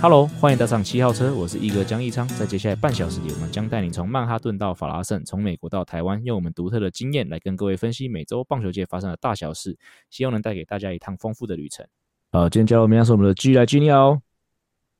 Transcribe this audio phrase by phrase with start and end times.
[0.00, 2.26] Hello，欢迎搭上七号车，我是一哥江一昌。
[2.28, 9.76] 在接下来半小时里，我们将带你从曼哈顿到法拉盛，从美国到台湾，用我们独特的经验来跟各位分析每周棒球界发生的大小事，
[10.08, 11.84] 希望能带给大家一趟丰富的旅程。
[12.30, 14.10] 好，今天加入我们是我们的 G 来 G 你好，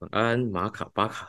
[0.01, 1.29] 晚安马卡巴卡。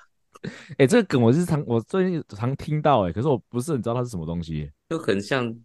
[0.80, 5.56] 哎，这个梗我是常我最近常听到哎，可是我不是很知道它是什么东西，就很像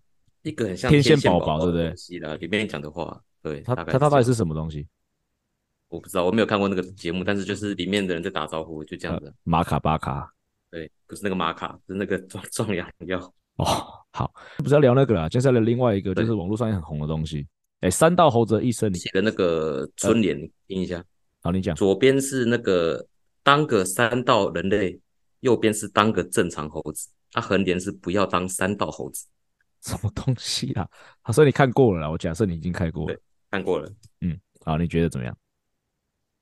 [0.43, 2.37] 一个很像天线宝宝，对不对？
[2.37, 4.87] 里面讲的话，对，它它它到底是什么东西？
[5.95, 9.33] 我不知道，我没有看过那个节目，但是就是里面的人在打招呼，就这样子。
[9.45, 10.29] 马卡巴卡，
[10.71, 13.19] 对，不是那个马卡，是那个壮壮阳药。
[13.57, 13.65] 哦，
[14.11, 17.47] 好，不是要聊那个啦，接下来另外一个就是网络上也很红的东西。
[17.83, 21.05] 哎，三道猴子的一生，你写的那个春联，听一下。
[21.41, 21.77] 好，你讲。
[21.77, 23.07] 左边是那个
[23.45, 24.99] 当个三道人类，
[25.41, 27.09] 右边是当个正常猴子。
[27.31, 29.27] 它横联是不要当三道猴子。
[29.83, 30.89] 什么东西啊？
[31.23, 33.15] 他说你看过了啦，我假设你已经看过了。
[33.15, 33.89] 对，看过了。
[34.23, 35.37] 嗯，好，你觉得怎么样？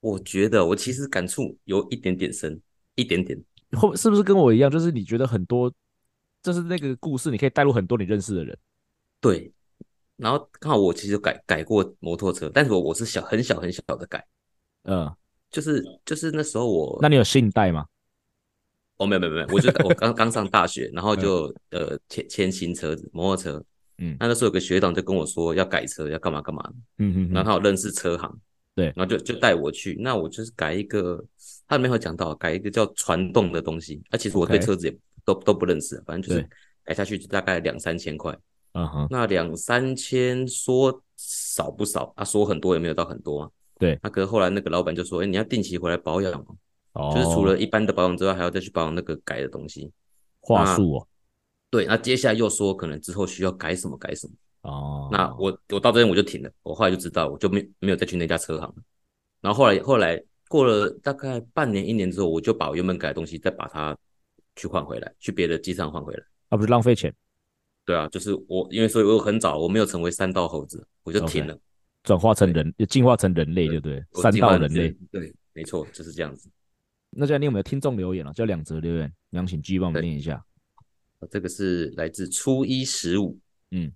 [0.02, 2.60] 我觉得我其实感触有一点点深，
[2.96, 3.40] 一点点，
[3.74, 4.68] 后是不是跟我一样？
[4.68, 5.72] 就是你觉得很多，
[6.42, 8.58] 就是那个故事，你可以带入很多你认识的人。
[9.20, 9.52] 对，
[10.16, 14.26] 然后刚好我其实改改过摩托车，但是我我是小很小很小的改，
[14.82, 15.08] 嗯，
[15.52, 17.86] 就是就是那时候我，那你有信贷吗？
[18.96, 23.64] 哦，没有没有没有，我就我刚刚上大学，然后就、嗯、呃签签新车子摩托车，
[23.98, 28.40] 嗯，那那时候有个学长就跟我说要改车，要干嘛干嘛，嗯嗯，然后他有认识车行。
[28.74, 31.22] 对，然后就就带我去，那我就是改一个，
[31.68, 34.92] 他里面有讲到改一个叫传动的东西，啊，其实我对车子也
[35.24, 36.48] 都.都不认识，反正就是
[36.82, 38.36] 改下去就大概两三千块，
[38.72, 46.54] 嗯哼，那两三千说少不少啊，说很多也没有到很多啊，对，那可是后来那个老板就说，哎，你要定期回来保养嘛，
[46.94, 49.92] 哦，就是除了一般的保养之外，还要再去保养那个改的东西，
[50.40, 51.06] 话术哦，
[51.70, 54.32] 对，那接下来又说可能之后需要改什么改什么。
[54.62, 58.74] 哦，那我我到这边我就停了，我后来就知道，我就没没有再去那家车行了。
[59.40, 63.96] 然后后来后来过了大概半年一年之后，我就把我原本改的东西再把它
[64.54, 66.24] 去换回来，去别的机场换回来。
[66.48, 67.12] 啊，不是浪费钱？
[67.84, 71.58] 对啊，就是我因为所以我很早我没有成为三道猴子，我就停了，
[72.04, 74.04] 转化成人，就进化成人类，对不对？
[74.22, 76.48] 三道人类，对，没错，就是这样子。
[77.10, 78.32] 那现在你有没有听众留言了？
[78.32, 80.40] 就两则留言，你请继续帮我们念一下。
[81.30, 83.36] 这个是来自初一十五，
[83.72, 83.92] 嗯。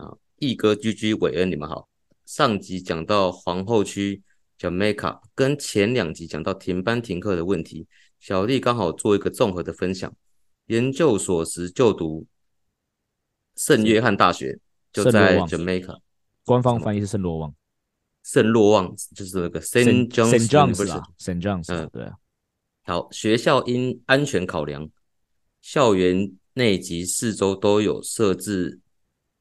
[0.00, 1.88] 啊，毅哥、居居、韦恩，你们好。
[2.24, 4.22] 上集讲到皇后区
[4.58, 7.86] Jamaica，跟前两集讲到停班停课的问题，
[8.18, 10.10] 小丽刚好做一个综合的分享。
[10.66, 12.26] 研究所时就读
[13.56, 14.58] 圣约翰大学，
[14.90, 15.98] 就在 Jamaica。
[16.46, 17.54] 官方翻译是圣罗旺，
[18.22, 22.14] 圣罗旺就是那个 Saint John's University，Saint John's，嗯，对啊。
[22.84, 24.88] 好，学校因安全考量，
[25.60, 28.80] 校园内及四周都有设置。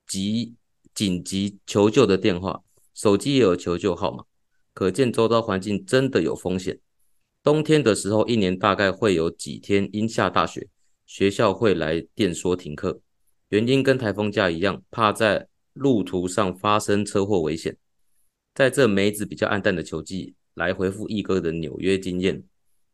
[0.10, 0.56] 急
[0.94, 4.26] 紧急求救的电话，手机也有求救号码，
[4.74, 6.80] 可见周遭环境真的有风险。
[7.44, 10.68] 冬天的时候，一年大概会有几天因下大雪，
[11.06, 13.00] 学校会来电说停课，
[13.50, 17.78] 原因跟台风假一样，怕在路途上发生车祸危险。
[18.56, 22.44] 在这梅子比较暗淡的球季，来回复奕哥的纽约经验，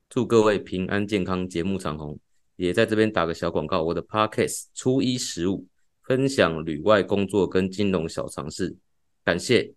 [0.10, 2.20] 祝各位平安健康，节目长红。
[2.58, 5.66] 也在这边打个小广告，我的 Podcast 初一十五。
[6.06, 8.76] 分享旅外工作跟金融小常识，
[9.24, 9.74] 感谢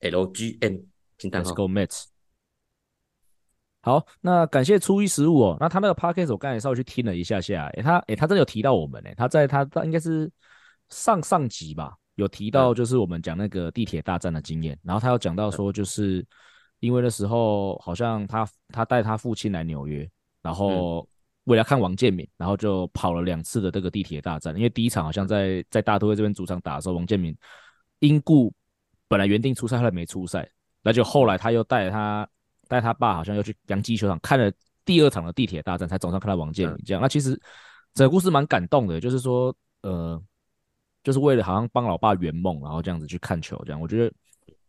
[0.00, 0.82] LGM
[1.18, 2.04] 金蛋号 Let's go Mets。
[3.82, 5.56] 好，那感谢初一十五哦。
[5.60, 10.30] 那他那个 podcast 我刚才稍微去听了一下下，诶，他诶，他真的有提到我们诶，他在他他应该是
[10.88, 16.26] 上上集吧，有提到就是我们讲那个地铁大战的经验，然后他有讲到说，就是
[16.80, 20.10] 因为那时候好像他他带他父亲来纽约，
[20.42, 21.06] 然后。
[21.50, 24.54] 为了看王建民，然后就跑了两次的这个地铁大战。
[24.54, 27.36] 因为第一场好像在在大都会这边主场打的时候，王建民
[27.98, 28.54] 因故
[29.08, 30.48] 本来原定出赛，后来没出赛。
[30.80, 32.28] 那就后来他又带他
[32.68, 34.48] 带他爸，好像又去洋基球场看了
[34.84, 37.02] 第二场的地铁大战，才总算看到王建民这样。
[37.02, 37.30] 那其实
[37.94, 40.22] 整个故事蛮感动的，就是说呃，
[41.02, 44.14] 就是为了好像帮老爸圆梦，然后这样子去看球，这样我觉得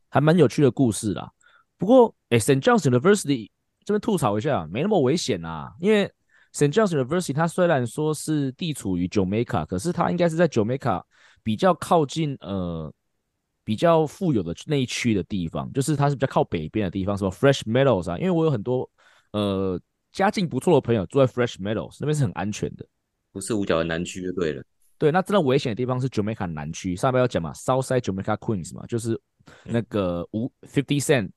[0.10, 1.32] 还蛮有趣的故事啦。
[1.78, 2.60] 不过哎，St.
[2.60, 3.52] John's University
[3.86, 6.12] 这边吐槽一下，没那么危险啊，因为。
[6.54, 6.72] St.
[6.72, 11.02] John's University，它虽然说是地处于 Jamaica，可是它应该是在 Jamaica
[11.44, 12.94] 比较靠近呃
[13.64, 18.18] 比较富有的那一区的地方，就是它是比较靠北边的地方，什么 Fresh Meadows 啊。
[18.18, 18.90] 因为我有很多
[19.32, 19.80] 呃
[20.12, 22.86] 家境不错的朋友住在 Fresh Meadows 那边是很安全的，
[23.32, 24.64] 不是五角的南区就对了。
[24.98, 29.20] 对，那真的危险的地方是 Jamaica 南区，上边要讲嘛，Southside Jamaica Queens 嘛，就是
[29.64, 31.32] 那个五 Fifty Cent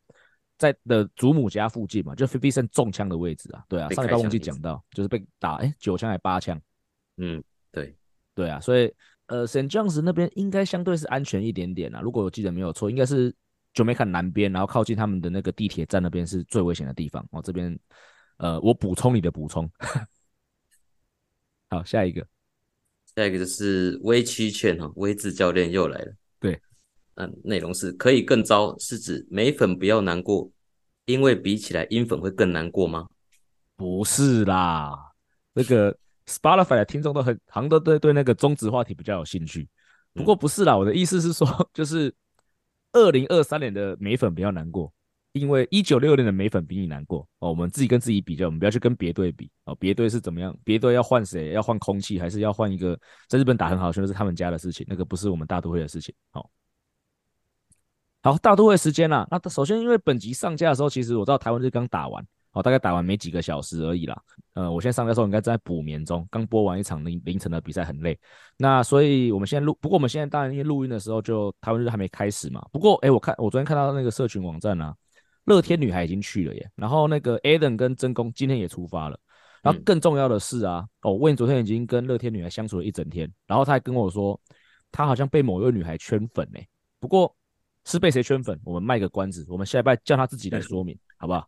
[0.72, 3.64] 在的祖母家附近嘛，就 Fifty Cent 中枪的位置啊。
[3.68, 6.60] 对啊，上礼拜忘记讲到，就是被打哎九枪还八枪。
[7.18, 7.94] 嗯，对
[8.34, 8.92] 对啊，所以
[9.26, 9.70] 呃，St.
[9.70, 12.00] John's 那边应该相对是安全一点点啊。
[12.00, 13.34] 如果我记得没有错，应该是
[13.74, 17.42] Jamaica 南边，然后靠近他们的那个地铁站那边是最危险的地方哦。
[17.42, 17.78] 这边
[18.38, 19.70] 呃，我补充你的补充。
[21.70, 22.26] 好，下一个，
[23.16, 26.14] 下一个就是威七劝哈，威智教练又来了。
[26.38, 26.60] 对，
[27.14, 30.50] 嗯，内容是可以更糟，是指美粉不要难过，
[31.06, 33.06] 因为比起来英粉会更难过吗？
[33.76, 34.96] 不是啦，
[35.52, 35.96] 那个
[36.26, 39.68] Spotify 的听众都很，好像都对对那个中职话题比较有兴趣。
[40.12, 42.14] 不过不是啦，我的意思是说， 就是
[42.92, 44.92] 二零二三年的美粉比较难过。
[45.32, 49.74] 因为一九六六年的美粉比你难过哦，我们自己跟自己比较，我们不要去跟别队比哦。
[49.74, 50.56] 别队是怎么样？
[50.62, 51.50] 别队要换谁？
[51.50, 52.96] 要换空气，还是要换一个
[53.28, 54.06] 在日本打很好的选手？
[54.06, 56.14] 是他们家的事情，那个不是我们大都会的事情。
[56.30, 56.48] 好，
[58.24, 59.28] 好，大都会时间啦。
[59.30, 64.18] 那首先，因为本集上架的时候，其实我知道台湾是刚打完，哦，大概打完没几个小时而已啦。
[64.54, 68.18] 呃，我现在上架的时候应该在补眠中，刚播完一场凌凌晨的比赛，很累。
[68.56, 72.66] 那所以我们现在录，不过我们现在当然因为录音的时候就台湾日还没开始嘛。
[72.72, 74.94] 不过，哎，我看我昨天看到那个社群网站啊。
[75.44, 79.20] 乐天女孩已经去了耶，然后那个 Adam 跟真宫今天也出发了，
[79.62, 84.40] 然后更重要的是啊，嗯、哦，Wayne 昨天已经跟乐天女孩相处了一整天，然后他还跟我说，
[84.90, 86.58] 他好像被某一位女孩圈粉呢，
[86.98, 87.36] 不过
[87.84, 91.46] 是被谁圈粉，我们卖个关子，我们下一拜叫他自己来说明，好不好？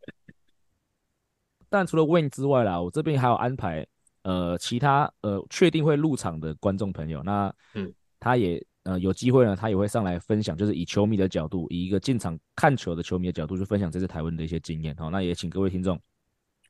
[1.68, 3.86] 但除了 Wayne 之外啦，我这边还有安排
[4.22, 8.64] 呃其他呃确定会入场的观众朋友，那嗯，他也。
[8.86, 14.94] 呃，有机会呢，他也会上来分享，就是以球迷的角度，以一个进场看球的球迷的角度去分享这次台湾的一些经验。
[14.94, 16.00] 好，那也请各位听众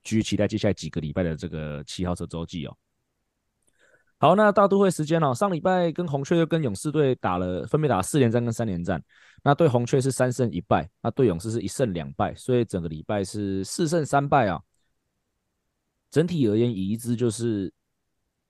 [0.03, 2.75] 继续期待接下来几个礼拜的这个七号车周记哦。
[4.19, 9.03] 好，那大都会时间哦，上礼拜跟红雀又跟勇士队打了，分别打了四连战跟三连战。
[9.43, 14.61] 那对红雀是三胜一败，那对勇士是一胜两败，所以整个礼拜是四胜三败啊。
[16.11, 17.73] 整体而言，以一支就是。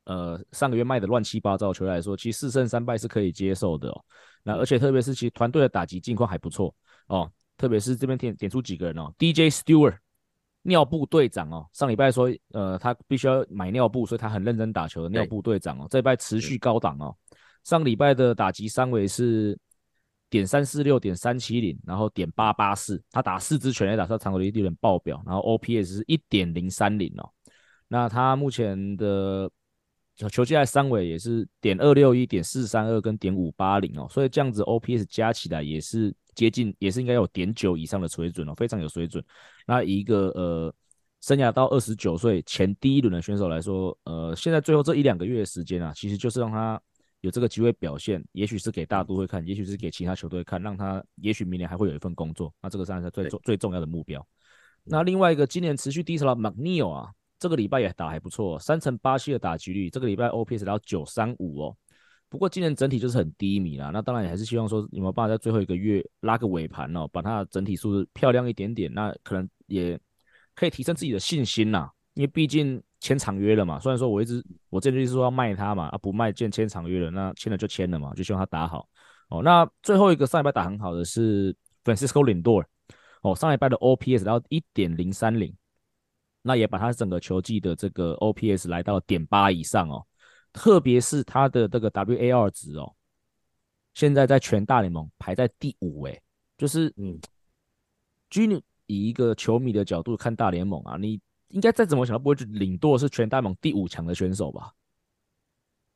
[0.09, 4.05] 呃，上个月卖的乱七八糟的球来说，其实四胜三败是可以接受的哦。
[4.45, 6.73] 那而且特别是其团队的打击近况还不错
[7.09, 7.29] 哦。
[7.57, 9.99] 特别是这边点点出几个人哦，DJ Stewart
[10.67, 17.15] 尿布队长哦，上礼拜说呃他必须要买尿布，所以他很认真打球的尿布队长哦，这礼拜持续高档哦。
[17.65, 19.59] 上礼拜的打击三围是
[20.29, 27.31] 点三四六点三七零，然后点八八四，他打四支全垒打，他长距离有点爆表，然后 OPS 是一点零三零哦。
[27.89, 29.51] 那他目前的
[30.17, 39.23] 球季在三围也是点二六一点四三二跟点五八零哦，所以这样子 OPS 加起来也是接近，也是应该有点九以上的水准哦，非常有水准。
[39.67, 40.75] 那一个呃，
[41.21, 46.81] 生涯到二十九岁前第一轮的选手来说，呃，现在最后这一两个月的时间啊，其实就是让他
[47.21, 52.51] 有这个机会表现，也许是给大都会看，也许是给其他球队看，让他也许明年还会有一份工作。
[52.63, 54.27] 那这个当然是最重最重要的目标。
[54.85, 57.11] 那另外一个今年持续低潮的 McNeil 啊。
[57.39, 59.91] 这个礼拜也打还不错，三成八七的打击率。
[59.91, 61.77] 这个礼拜 OPS 到九三五哦。
[62.29, 63.91] 不过今年整体就是很低迷啦。
[63.93, 68.93] 那当然也还是希望说有没有办法在最后一个月拉个尾盘哦，把它整体数字漂亮一点点。
[68.93, 69.99] 那可能也
[70.55, 71.91] 可以提升自己的信心啦。
[72.15, 73.79] 因为毕竟签长约了嘛。
[73.79, 78.89] 虽然说我一直我这就是说要卖他嘛，啊不卖见签长约了，那签了就签了嘛，就希望他打好
[79.29, 79.43] 哦。
[79.43, 81.55] 那最后一个上礼拜打很好的是
[81.85, 82.65] Francisco Lindor
[83.23, 85.55] 哦，上礼拜的 OPS 到一点零三零。
[86.47, 90.07] 那也把他整个球季的这个 OPS 来到点八以上哦，
[90.53, 92.95] 特别是他的这个 WAR 值哦，
[93.95, 96.23] 现在在全大联盟排在第五诶，
[96.57, 97.19] 就是嗯
[98.31, 104.73] ，Gene 以一个球迷的角度看大联盟啊，你应该再怎么想都不会去领舵是全大联盟第五强的选手吧？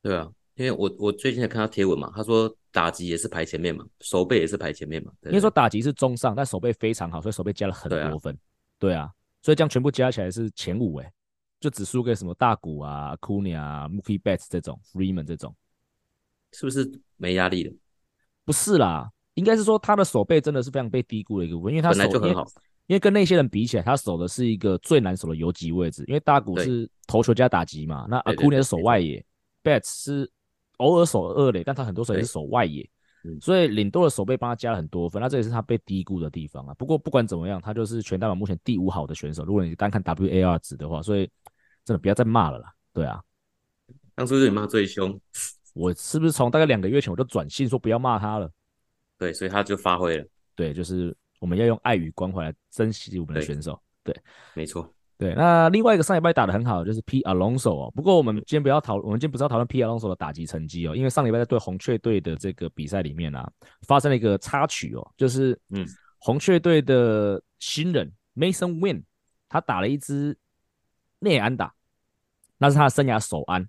[0.02, 8.36] 对啊，因为我我最近也看到贴文嘛，他说打击也是排前面嘛，守备也是排前面嘛，应该说打击是中上，但守备非常好，所以守备加了很多分，
[8.80, 8.94] 对啊。
[8.94, 11.12] 对啊所以这样全部加起来是前五诶，
[11.58, 15.54] 就只输给什么大谷啊、Acuna 啊、Mookie Betts 这种，Freeman 这种，
[16.52, 17.72] 是不是没压力了？
[18.44, 22.44] 不是啦，应该是说他的手背真的是非常被低估的一个部分，因为他守本来就很好，
[22.86, 29.24] 因为跟那些人比起来，他守的是一个最难守的游击位置，因为大谷是投球加打击嘛，那 Acuna 是守外野
[29.62, 30.30] ，Betts 是
[30.78, 32.88] 偶尔守二垒，但他很多时候也是守外野。
[33.40, 36.74] 所以领多的手背帮他加了很多分，那这也是他被低估的地方啊。
[36.74, 39.44] 不过不管怎么样，他就是全大联盟目前第五好的选手。
[39.44, 41.30] 如果你单看 WAR 值的话，所以
[41.84, 42.72] 真的不要再骂了啦。
[42.92, 43.22] 对啊，
[44.14, 45.20] 当初是你骂最凶，
[45.74, 48.50] 我是不是从大概两个月前我就转信说不要骂他了？
[49.18, 50.26] 对，所以他就发挥了。
[50.54, 53.80] 对，就是我们要用爱与关怀来珍惜我们的选手。
[54.02, 54.22] 对，对
[54.54, 54.92] 没错。
[55.20, 57.92] 对，那另外一个上礼拜打的很好，就是 P Alonso 哦。
[57.94, 63.46] 不过我们今天不要讨，我们今天不是要讨论 P Alonso 的打击成绩哦，因为上礼拜在对红雀队的这个比赛里面啊，
[63.82, 65.86] 发生了一个插曲哦，就是嗯，
[66.20, 69.04] 红雀队的新人 Mason Win
[69.46, 70.34] 他打了一支
[71.18, 71.70] 内安打，
[72.56, 73.68] 那是他的生涯首安，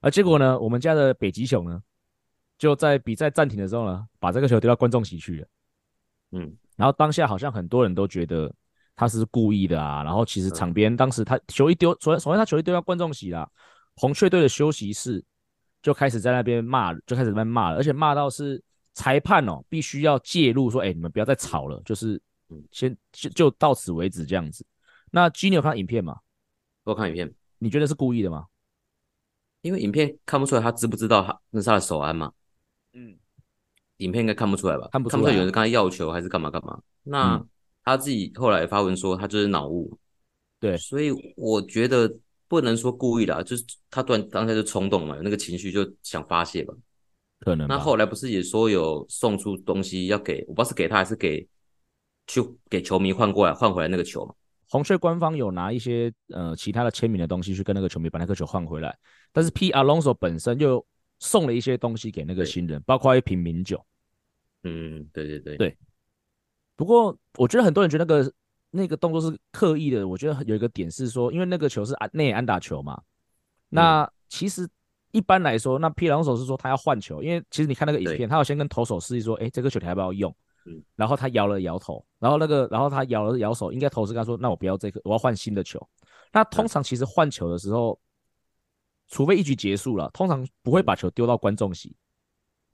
[0.00, 1.82] 而结果呢，我们家的北极熊呢，
[2.58, 5.48] 就在比赛暂停的时候呢，把这个球丢到观众席去了，
[6.30, 8.54] 嗯，然后当下好像很多人都觉得。
[8.96, 13.46] 他是故意的啊，然后其实场边当时他球一丢，首先首先他球一丢到观众席啦，
[13.96, 15.22] 红雀队的休息室
[15.82, 18.60] 就开始在那边骂，就开始在那边骂了，而且骂到是
[18.94, 22.18] 裁判哦必须要介入说，哎，你们不要再吵了，就是
[22.72, 24.64] 先就就到此为止这样子。
[25.10, 26.18] 那 G 你有看影片吗？
[26.84, 28.46] 我看影片，你觉得是故意的吗？
[29.60, 32.32] 因为影片看不出来他知不知道他那是他的手安嘛？
[32.94, 33.14] 嗯，
[33.98, 34.88] 影片应该看不出来吧？
[34.90, 36.80] 看不出来，看不出来有人跟他要球还是干嘛干嘛？
[37.02, 37.34] 那。
[37.34, 37.48] 嗯
[37.86, 39.96] 他自己后来发文说，他就是脑雾，
[40.58, 42.12] 对，所以我觉得
[42.48, 46.74] 不能说故意啦，就是他突然当下就冲动嘛，有那个情绪就想发泄吧，
[47.40, 47.68] 可能。
[47.68, 51.46] 那后来不是也说有送出东西要给，我不知道是给他还是给
[52.26, 54.34] 去给球迷换过来换回来那个球嘛？
[54.68, 58.98] 红雀官方有拿一些呃其他的签名的东西去跟那个球迷把那个球换回来，
[59.32, 60.84] 但是 P Alonso 本身就
[61.20, 63.80] 送了一些东西给那个新人，包括一瓶名酒。
[64.64, 65.78] 嗯，对对对对。
[66.76, 68.32] 不过，我觉得很多人觉得那个
[68.70, 70.06] 那个动作是刻意的。
[70.06, 73.00] 我觉得有一个点是说，因为那个球是安内安打球嘛。
[73.68, 74.68] 那其实
[75.12, 80.34] 一般来说，那皮狼手是说他要换球，因为其实你看那个影片，他要先跟投手示意说，哎，这个球你要不要用？
[80.96, 85.80] 然后他摇了摇头，然后那个，然后他摇了摇手，应该投资跟他说，那我不要这个，我要换新的球。
[86.32, 87.96] 那通常其实换球的时候，
[89.06, 91.94] 除非一局结束了，通常不会把球丢到观众席。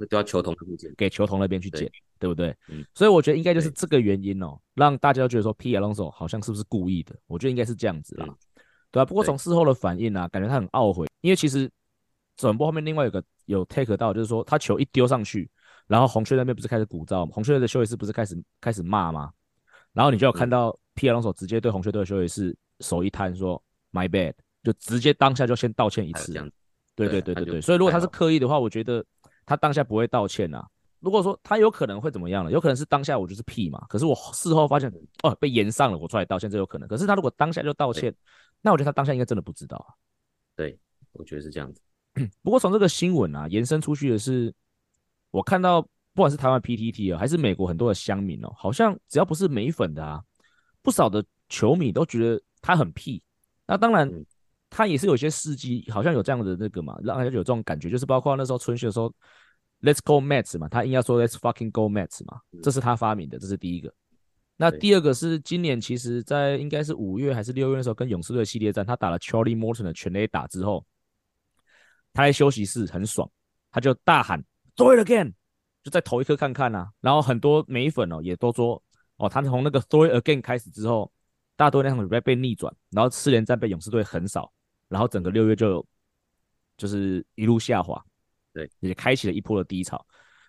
[0.07, 2.57] 都要球童那边给球童那边去捡，对，对不对？
[2.69, 5.77] 嗯，所以我觉得应该就是这个原因哦，让大家都觉得说 P.
[5.77, 7.15] Alonso 好像是不是故意的？
[7.27, 8.37] 我觉得应该是这样子啦，嗯、
[8.91, 11.71] 对啊，不过从事后的反应啊，感觉他很懊悔，因为其实
[12.37, 15.51] 转播后面另外有个有 take 到，就是说他球一丢上去，
[15.87, 19.33] 然后红雀那边不是开始鼓噪，红雀的休息室不是开始开始骂吗？
[19.93, 21.11] 然后你就有看到 P.
[21.11, 26.33] Alonso 直接对红雀队的休息室手一摊说 My bad，就直接当下就先道歉一次，
[26.95, 29.05] 对对对对对，所以如果他是刻意的话，我觉得。
[29.45, 30.67] 他当下不会道歉啊。
[31.01, 32.53] 如果说他有可能会怎么样了？
[32.53, 33.85] 有可能是当下我就是屁嘛。
[33.89, 34.89] 可是我事后发现
[35.25, 36.87] 哦，被延上了，我出来道歉，这有可能。
[36.89, 38.15] 可是他如果当下就道歉，
[38.61, 39.91] 那我觉得他当下应该真的不知道啊。
[40.55, 40.79] 对，
[41.13, 41.81] 我觉得是这样子。
[42.43, 44.55] 不过从这个新闻啊延伸出去的是，
[45.33, 50.23] 我看到不管是台湾 PTT 啊，还是美国很多的乡民哦，好像只要不是美粉的啊，
[50.83, 53.21] 不少的球迷都觉得他很屁。
[53.67, 54.09] 那当然。
[54.75, 59.13] 他也是有些事迹，好像有这样的那个嘛，让人家有这种感觉，就是包括那时候春训的时候
[59.83, 63.93] ，Let's go Mets 嘛，他硬要说 Let's fucking go Mets 嘛，这是他发明的，这是第一个。
[64.57, 70.85] 那第二个是今年其实在应该是五月还是六月的时候，跟勇士队系列战，他打了 Charlie Morton 的全垒打之后，
[72.15, 73.29] 他在休息室很爽，
[73.71, 74.43] 他就大喊
[74.77, 75.33] Throw it again，
[75.83, 76.91] 就再投一颗看看啊。
[77.01, 78.83] 然后很多美粉哦也都说，
[79.17, 81.13] 哦，他从那个 Throw it again 开始之后，
[81.57, 84.53] 大多那场比赛被逆转，然后四连战被勇士队横扫。
[84.93, 85.85] 然后整个六月就
[86.77, 87.99] 就是一路下滑，
[88.53, 90.05] 对，也开启了一波的低潮。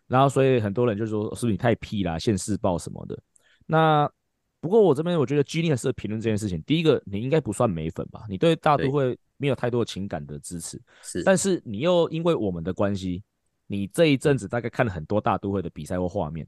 [0.05, 3.17] 然后所以很多人就说，是不是你太屁啦，现世报什么的。
[3.65, 4.11] 那
[4.59, 8.25] 不过我这边我觉得 G 念是评论这件事情，第一个你应该不算美粉吧？
[8.27, 11.23] 你对大都会没有太多的情感的支持，是。
[11.23, 13.23] 但是你又因为我们的关系，
[13.65, 16.45] 你这一阵子大概看了很多大都会的比赛或画面，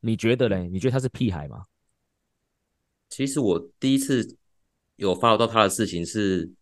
[0.00, 0.68] 你觉得嘞？
[0.68, 1.64] 你觉得他是屁孩吗？
[3.08, 4.36] 其实我第一次
[4.96, 6.52] 有 follow 到他的事情是。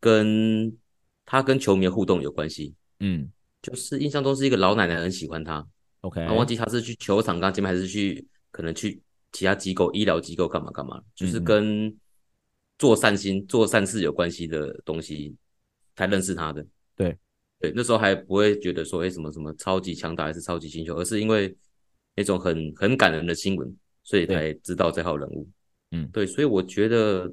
[0.00, 0.76] 跟
[1.24, 5.66] 他跟球迷的互动有关系，嗯，就是印象中是一个老奶奶很喜欢他
[6.02, 9.00] ，OK，我忘记他是去球场刚见面还是去可能去
[9.32, 11.94] 其他机构医疗机构干嘛干嘛，就是跟
[12.78, 15.34] 做善心做善事有关系的东西
[15.96, 16.64] 才认识他的，
[16.96, 17.16] 对。
[17.60, 21.52] 对，那时候还不会觉得说哎什么什么超级强大还是超级星球，而是因为
[22.14, 25.48] 那种很很感人的新闻，所以才知道这号人物，
[25.90, 27.30] 嗯，对，所以我觉得。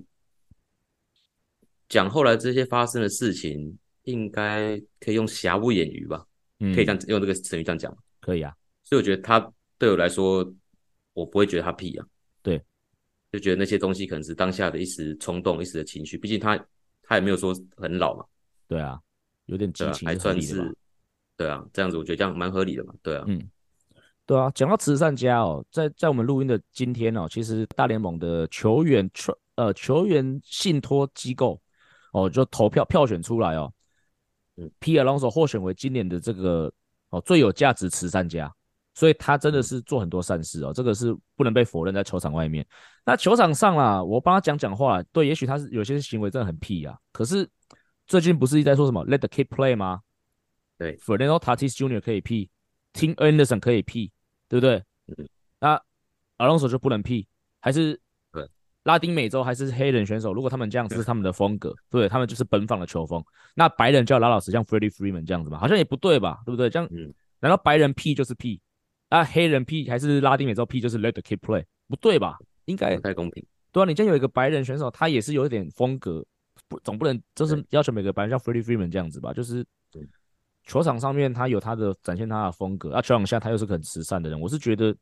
[1.87, 6.25] 讲后来这些发生的事情，应该可以用瑕不掩瑜吧？
[6.59, 8.53] 嗯，可以这样用这个成语这样讲，可以啊。
[8.83, 10.49] 所以我觉得他对我来说，
[11.13, 12.05] 我不会觉得他屁啊。
[12.41, 12.61] 对，
[13.31, 16.17] 就觉得那些东西可能是当下的一时冲动、一时的情绪。
[16.17, 16.57] 毕竟他
[17.03, 18.25] 他也没有说很老嘛。
[18.67, 18.99] 对啊，
[19.45, 20.75] 有点激情，还算是。
[21.35, 22.93] 对啊，这样子我觉得这样蛮合理的嘛。
[23.03, 23.41] 对啊，嗯，
[24.25, 24.49] 对啊。
[24.55, 29.09] 讲到慈善家哦，在在我们录音的今天哦，其实大联盟的球员
[29.55, 31.61] 呃球员信托机构。
[32.15, 33.69] 哦，就投票票选出来哦，
[34.55, 34.97] 嗯，P.
[34.97, 36.71] Alonso 获选为今年的这个
[37.09, 38.49] 哦最有价值慈善家，
[38.93, 42.65] 所以他真的是做很多善事哦，这个是不能被否认在球场外面。
[43.03, 47.45] 那球场上啦，我帮他讲讲话，对，也许他是有些行为真的很屁啊，可是
[48.07, 49.99] 最近不是一直在说什么 Let the kid play 吗？
[50.77, 51.99] 对，Fernando Tatis Jr.
[51.99, 52.49] 可以屁
[52.93, 54.09] ，Tim Anderson 可以屁，
[54.47, 54.81] 对不对？
[55.07, 55.27] 嗯，
[55.59, 55.81] 那
[56.37, 57.27] Alonso 就不能屁，
[57.59, 57.99] 还是？
[58.85, 63.23] 拉丁美洲还是黑人选手，如果他们这样子是他们的风格，对，对他们就是奔放的球风。
[63.55, 66.43] 那白人就要老老实，像 Freddie Freeman 这样子嘛，好像也不对吧？
[66.45, 66.69] 对不对？
[66.69, 68.61] 这样，嗯，难道白人 P 就是 P？
[69.09, 71.65] 啊，黑人 P 还是拉丁美洲 P 就是 Let the kid play？
[71.87, 72.37] 不对吧？
[72.65, 73.43] 应该不太公平。
[73.71, 76.23] 对啊，你今天有一个白人选手，他也是有一点风格，
[76.67, 79.33] 不总不能就是要求每个白人像 Freddie Freeman 这样子吧？
[79.33, 79.65] 就是
[80.67, 84.95] 球场上面他有他的展现他的风格，啊，球场下他又是个很慈善的人，我是觉得。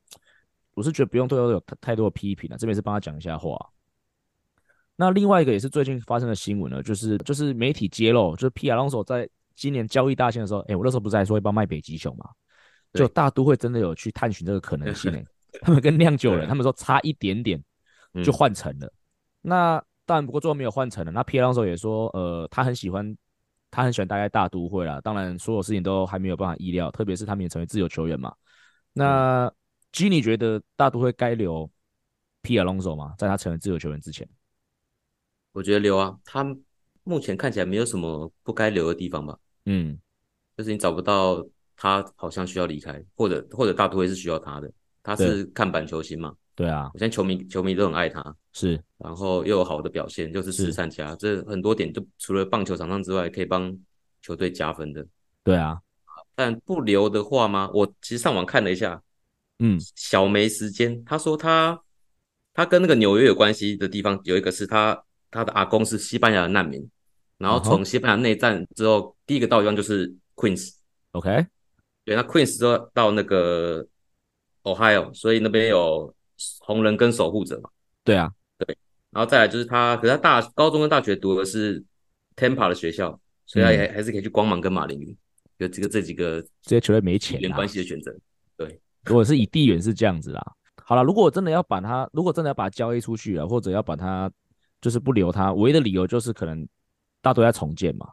[0.74, 3.58] 我是觉得不用对他有太太多的批评了，这边是帮他讲一下话。
[4.96, 12.30] 那另外一个也是最近发生的新闻呢，就是就是媒体揭露，就是皮亚龙索在今年交易大限的时候，哎，我那时候不是还说要帮卖北极熊嘛？
[12.94, 15.20] 就大都会真的有去探寻这个可能性 呢。
[15.62, 17.60] 他们跟酿酒人，他们说差一点点
[18.24, 18.92] 就换成了。
[19.42, 21.12] 那当然，不过最后没有换成了。
[21.12, 23.18] 那皮亚龙索也说，呃，他很喜欢，
[23.72, 25.02] 他很喜欢待在大都会啦。
[25.02, 28.32] 当然，所有事情都还没有办法意料，特别是他们也成为自由球员嘛。
[28.94, 29.52] 那。
[29.94, 31.70] 基你觉得大都会该留
[32.42, 33.14] 皮尔龙索吗？
[33.18, 34.28] 在他成为自由球员之前，
[35.54, 36.18] 我觉得留啊。
[36.26, 36.44] 他
[37.04, 39.38] 目前看起来没有什么不该留的地方吧？
[39.66, 39.98] 嗯，
[40.58, 41.46] 就是你找不到
[41.78, 44.70] 他，好像需要离开，或者或者大都会是需要他的。
[45.04, 46.36] 他是看板球星嘛？
[46.56, 48.82] 对啊，我现在球迷球迷都很爱他，是。
[48.98, 53.78] 然后又有好的表现，又是慈善家，这很多点就除了棒球场上之外，可以帮
[54.24, 55.06] 球队加分的。
[55.44, 55.80] 对啊，
[56.34, 57.70] 但不留的话吗？
[57.74, 59.00] 我其实上网看了一下。
[59.66, 61.02] 嗯，小梅时间。
[61.06, 61.82] 他说他
[62.54, 65.02] 他跟那个纽约有关系的地方有一个是他
[65.32, 66.86] 他的阿公是西班牙的难民，
[67.38, 70.74] 然后从西班牙内战之后，第一个到的地方就是 Queens。
[71.12, 71.48] OK，
[72.04, 73.88] 对，那 Queens 之后到那个
[74.64, 76.14] Ohio，所以那边有
[76.60, 77.70] 红人跟守护者嘛。
[78.04, 78.78] 对啊，对，
[79.12, 81.82] 然后再来就是他，可是他大高中跟大学读的是
[82.36, 85.16] Tampa 的学校，所以他也还是可以去光芒跟马林鱼，
[85.60, 88.14] 有这个这几个这些球队没钱有关系的选择，
[88.58, 88.78] 对。
[89.06, 90.42] 如果是以地缘是这样子啦，
[90.86, 94.32] 好了，如果我真的要把它，如果真的要把它交易出去了，或者要把它
[94.82, 96.68] 就是不留它，唯一的理由就是可能
[97.22, 98.10] 大都会要重建嘛。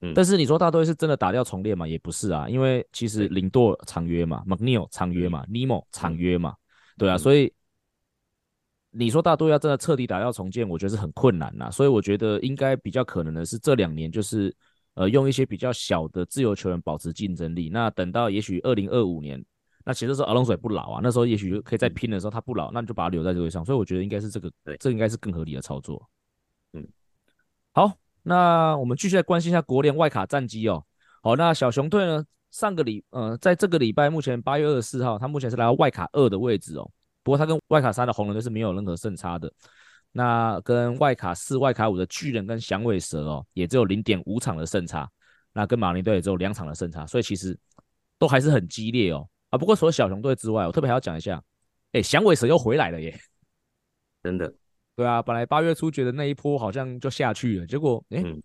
[0.00, 1.86] 嗯，但是你说大都会是真的打掉重练嘛？
[1.86, 6.54] 也不是啊，因为其实林多长约嘛，McNeil 长约嘛，Nimmo 长约嘛，
[6.96, 7.52] 对啊，所以
[8.90, 11.70] 你说大都会要真的彻底打掉重建，我觉得是很困难呐。
[11.70, 14.54] 所以我觉得应该比较可能的是这两年就是
[14.94, 19.44] 呃用一些比较小的自由球员保持竞争力，那等到也许二零二五年。
[19.88, 26.06] 那其实是阿隆索也不老啊，那时候也许可以再拼的时候他不老，那你就把他留在这位上，所以我觉得应该是这个，对，这应该是更合理的操作。
[26.74, 26.86] 嗯，
[27.72, 27.90] 好，
[28.22, 30.84] 那我们继续来关心一下国联外卡战绩哦。
[31.22, 36.90] 好，那小熊队呢，上个礼呃，在这个礼拜目前八月二十四号，他目前是来到外卡二的位置哦。
[37.22, 39.50] 不过他跟外卡三的红人队是没有任何胜差的。
[40.12, 45.10] 那跟外卡四、外卡五的巨人跟响尾蛇哦，也只有零点五场的胜差。
[45.54, 47.58] 那跟马林队也只有两场的胜差，所以其实
[48.18, 49.26] 都还是很激烈哦。
[49.50, 51.42] 啊，不过除了小熊队之外，我特别还要讲一下，
[51.92, 53.18] 哎，响尾蛇又回来了耶！
[54.22, 54.52] 真的，
[54.96, 58.42] 对啊，本来八月初觉得那一波好像就下去了，结果哎，嗯、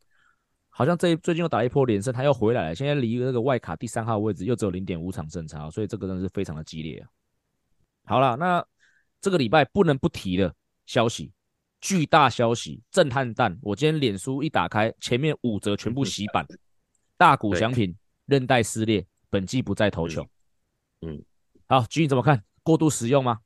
[0.69, 7.09] 好像这最近又打了一波连胜，他又回来了，现在离那个外卡第三号位置又只有零点五场胜差，所以这个真的是非常的激烈啊。
[8.05, 8.65] 好了，那
[9.19, 10.53] 这个礼拜不能不提的
[10.85, 11.31] 消息，
[11.81, 13.57] 巨大消息，震撼弹！
[13.61, 16.45] 我今天脸书一打开，前面五折全部洗版，
[17.17, 20.21] 大谷翔品韧带撕裂，本季不再投球。
[20.21, 20.29] 嗯，
[21.67, 22.43] 好，君你怎么看？
[22.61, 23.39] 过度使用吗？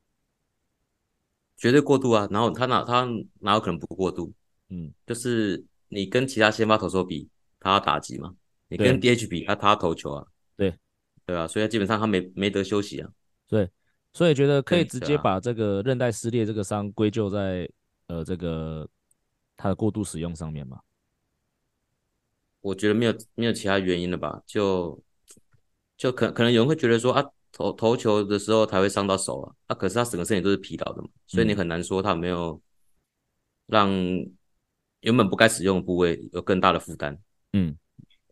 [1.56, 2.28] 绝对过度啊！
[2.30, 3.08] 然后他哪他
[3.39, 4.32] 哪有可能不过度？
[4.70, 7.28] 嗯，就是你跟其他先发投手比，
[7.60, 8.36] 他要打击嘛？
[8.67, 10.28] 你跟 DH 比，他他要投球啊？
[10.56, 10.78] 对，
[11.26, 13.10] 对啊，所以基本上他没没得休息啊。
[13.48, 13.72] 对，
[14.13, 17.67] 所以觉得可以直接把这个韧带撕裂这个伤归咎在
[18.06, 18.88] 呃这个
[19.56, 20.82] 他的过度使用上面嘛？
[22.62, 24.43] 我觉得没有没有其他原因了吧？
[24.46, 25.02] 就
[25.98, 27.28] 就可可能有人会觉得说啊。
[27.58, 32.62] 投投球的时候才会伤到手啊，啊，可是他整个身体都是疲劳的嘛，所以你很难说他有没有
[33.65, 33.89] 让
[35.02, 37.17] 原本不该使用的部位有更大的负担。
[37.54, 37.76] 嗯，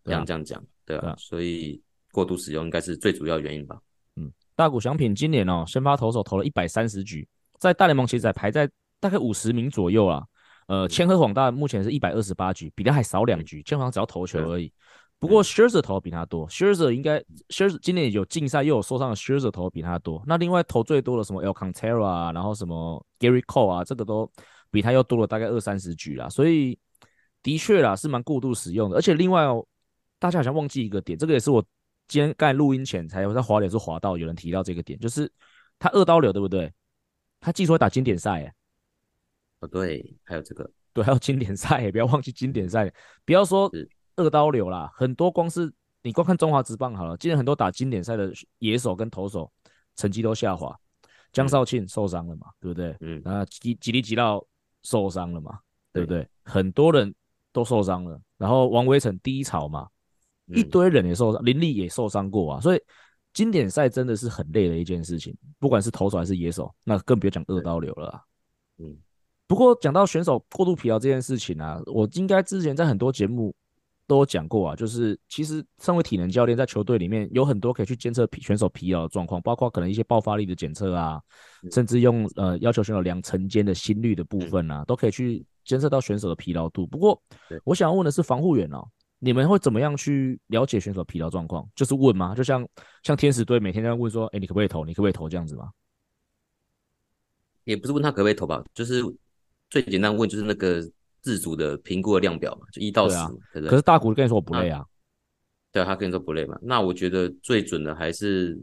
[0.03, 3.81] 这样这样讲，对啊，所以过度使用应该是最主要原因吧。
[4.15, 7.27] 嗯，大谷翔平今年哦，先发投手投了一百三十局，
[7.59, 10.23] 在大联盟其实排在大概五十名左右啊。
[10.67, 14.71] 呃，千贺广大目前是一百二十八局，比他还少两局，基本上只要投球而已。
[15.19, 20.23] 不过 Scherzer 投的比他多，Scherzer 应该 Scherzer 今年有竞赛又有受伤的 Scherzer 投的比他多。
[20.27, 24.31] 那另外投最多的什么 El Cantera 啊，然后什么 Gary Cole 啊，这个都
[24.69, 26.29] 比他又多了大概二三十局啦。
[26.29, 26.77] 所以
[27.41, 28.97] 的确啦，是蛮过度使用的。
[28.97, 29.65] 而且另外哦，
[30.19, 31.63] 大家好像忘记一个点，这个也是我
[32.07, 35.31] 今天刚才录音前才有在滑脸书滑到有人提到这个点，就是
[35.79, 36.71] 他二刀流对不对？
[37.39, 38.53] 他技术会打经典赛，哎，
[39.59, 42.91] 哦对，还有这个，对，还有经典赛，不要忘记经典赛，
[43.23, 43.71] 不要说
[44.15, 45.71] 二刀流啦，很多光是
[46.03, 49.51] 你光看中华职棒好了，今年很多打经典赛的野手跟投手
[49.95, 50.77] 成绩都下滑，
[51.31, 52.95] 江少庆受伤了嘛，对不对？
[53.01, 54.45] 嗯，啊吉吉力吉道
[54.83, 55.59] 受伤了嘛，
[55.91, 56.21] 对不对？
[56.21, 57.13] 对很多人
[57.51, 59.87] 都受伤了，然后王威成低潮嘛。
[60.53, 62.81] 一堆人也受伤，林立也受伤过啊，所以
[63.33, 68.21] 经典赛真的是很累的一件事情，不管是投手还是野手，那更别讲二刀流了啊。
[68.77, 68.95] 嗯，
[69.47, 73.55] 不过讲到选手过度疲劳这件事情啊，我应该之前在很多节目
[74.07, 81.21] 都有讲过啊，就是其实身为体能教练，在球队里面有很多可以去监测选手疲劳的状况，包括可能一些爆发力的检测啊，
[81.71, 86.85] 甚至用呃要求选手量晨间的心率的部分啊，都可以去监测到选手的疲劳度。
[86.87, 87.21] 不过
[87.63, 88.87] 我想要问的是防护员哦。
[89.19, 91.67] 你们会怎么样去了解选手疲劳状况？
[91.73, 92.35] 就是问吗？
[92.35, 92.67] 就像
[93.01, 94.85] 像天使队每天在问说，哎，你可不可以投？
[94.85, 95.71] 你可不可以投这样子吗？
[97.63, 99.01] 也不是问他可不可以投吧，就是
[99.69, 100.83] 最简单问就是那个
[101.25, 103.69] 自主的评估的量表嘛，就一到十，啊，对不对？
[103.71, 104.85] 可是大谷跟你说我不累啊，
[105.71, 106.55] 对啊，他跟你说不累嘛。
[106.61, 108.55] 那我觉得最准的还是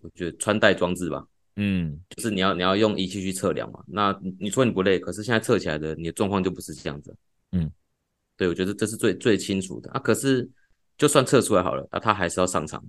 [0.00, 3.82] 我觉得穿戴装置吧，嗯，就是你要你要用仪器去测量嘛。
[3.88, 7.12] 那你说你不累，可是现在测起来的你的状况就不是这样子，
[7.50, 7.68] 嗯。
[8.36, 10.00] 对，我觉得这是最最清楚的啊。
[10.00, 10.50] 可是，
[10.98, 12.84] 就算测出来好了，那、啊、他还是要上场。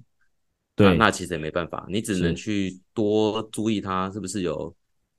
[0.75, 4.75] 对、啊，那其实也没办法，你只能去多注意他是不是有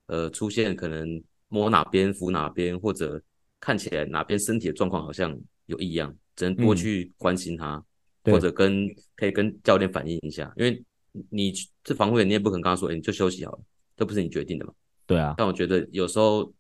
[0.07, 3.23] 呃出现可能摸哪边扶哪边，或者
[3.61, 7.83] 看起来哪边身体的状况好像有异样，只能多去关心他，
[8.25, 10.53] 嗯、或者跟可以跟教练反映一下。
[10.57, 10.85] 因为
[11.31, 13.61] 你这防护员，你也不可能跟他说，哎，你就休息好了，
[13.97, 14.73] 这不是你决定的嘛。
[15.07, 15.35] 对啊。
[15.37, 16.53] 但我觉得有时候。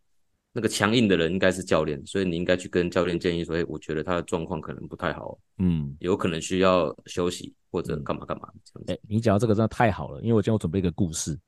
[0.58, 8.48] 那个强硬的人应该是教练，所以你应该去跟教练建议说：“哎，我觉得他的状况可能不太好，嗯，有可能需要休息或者干嘛干嘛。”
[8.88, 11.38] 哎，你讲到这个真的太好了，因为我今天我准备一个故事。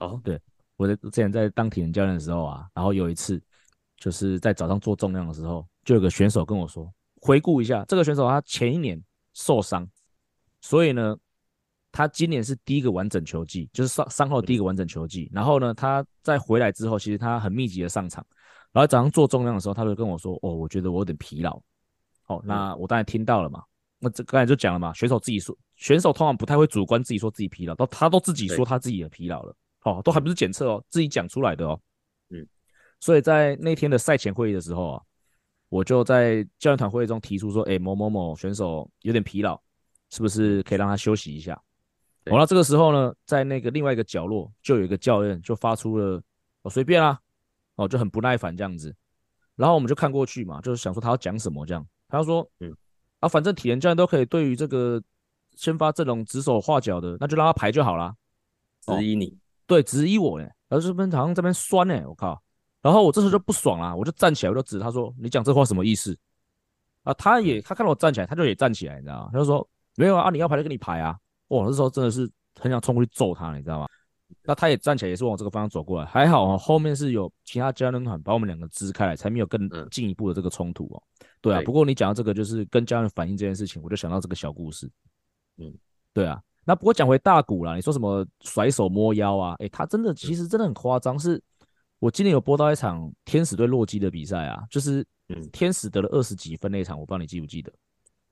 [0.00, 0.38] 哦，对，
[0.76, 3.40] 我在之前在当体能教练的时候啊，然后有一次
[3.98, 9.02] 就是在早上做重量的时候，就有个选手跟我说：“回顾一下，这个选手他前一年
[9.34, 9.88] 受伤，
[10.60, 11.16] 所以呢。”
[11.90, 15.28] 他今年是第一个完整球季，就是伤伤后第一个完整球季。
[15.32, 18.24] 然后呢，他在回来之后，其实他很密集的上场。
[18.72, 21.58] 然后早上做重量的时候，他就跟我说：“哦，我觉得我有点疲劳。”
[22.28, 23.64] 哦，那我当然听到了嘛。
[23.98, 29.56] 那这刚才就讲了嘛，选手自己说，选手通常不太会主观自己说自己疲劳，都他都自己说他自己的疲劳了。
[29.84, 31.80] 哦，都还不是检测哦，自己讲出来的哦。
[32.98, 33.00] 嗯。
[33.00, 35.02] 所以在那天的赛前会议的时候啊，
[35.68, 39.60] 我就在教练团会议中提出说：“哎，某某某选手有点疲劳，
[40.10, 41.60] 是不是可以让他休息一下？”
[42.30, 46.20] 好了，这个时候呢，在那个另外一个角落，就有一个教练就发出了
[46.62, 47.18] “哦，随便啦”，
[47.76, 48.94] 哦，就很不耐烦这样子。
[49.56, 51.86] 然后我们就看过去嘛，就是想说他要讲什么这样。
[52.08, 52.74] 他说：“嗯，
[53.20, 55.02] 啊，反正体能教练都可以对于这个
[55.56, 58.14] 先发阵容指手画脚的，那就让他排就好啦。”
[58.86, 59.36] 质疑你？
[59.66, 60.48] 对，质疑我呢。
[60.68, 62.40] 然后这边好像这边酸呢，我靠！
[62.80, 66.16] 然后我这时候就不爽了，我就站起来，我就指他说：“你讲这话什么意思？”
[67.02, 69.30] 啊，他也他看到我站起来，他就也站起来，你知道吗？
[69.32, 73.86] 他就说：“没有啊，你要排就跟你排啊。”哇，那时候真的是很想冲过去揍他，你知道吗？
[74.42, 81.02] 那他也站起来，也是往这个方向走过来，还好啊，后面是有其他家人团把我们两个支开来，才没有更进一步的这个冲突哦。
[81.40, 84.90] 对啊，不过你讲到这个，就是跟家人反映这件事情，我就想到这个小故事。
[85.56, 85.72] 嗯，
[86.12, 86.40] 对啊。
[86.64, 89.54] 那不过讲回大鼓啦，你说什么甩手摸腰啊？
[89.60, 91.18] 诶，他真的其实真的很夸张。
[91.18, 91.42] 是
[91.98, 95.04] 我今年有播到一场天使对洛基的比赛啊，就是
[95.52, 97.72] 天使得了二十几分那场，我不知道你记不记得，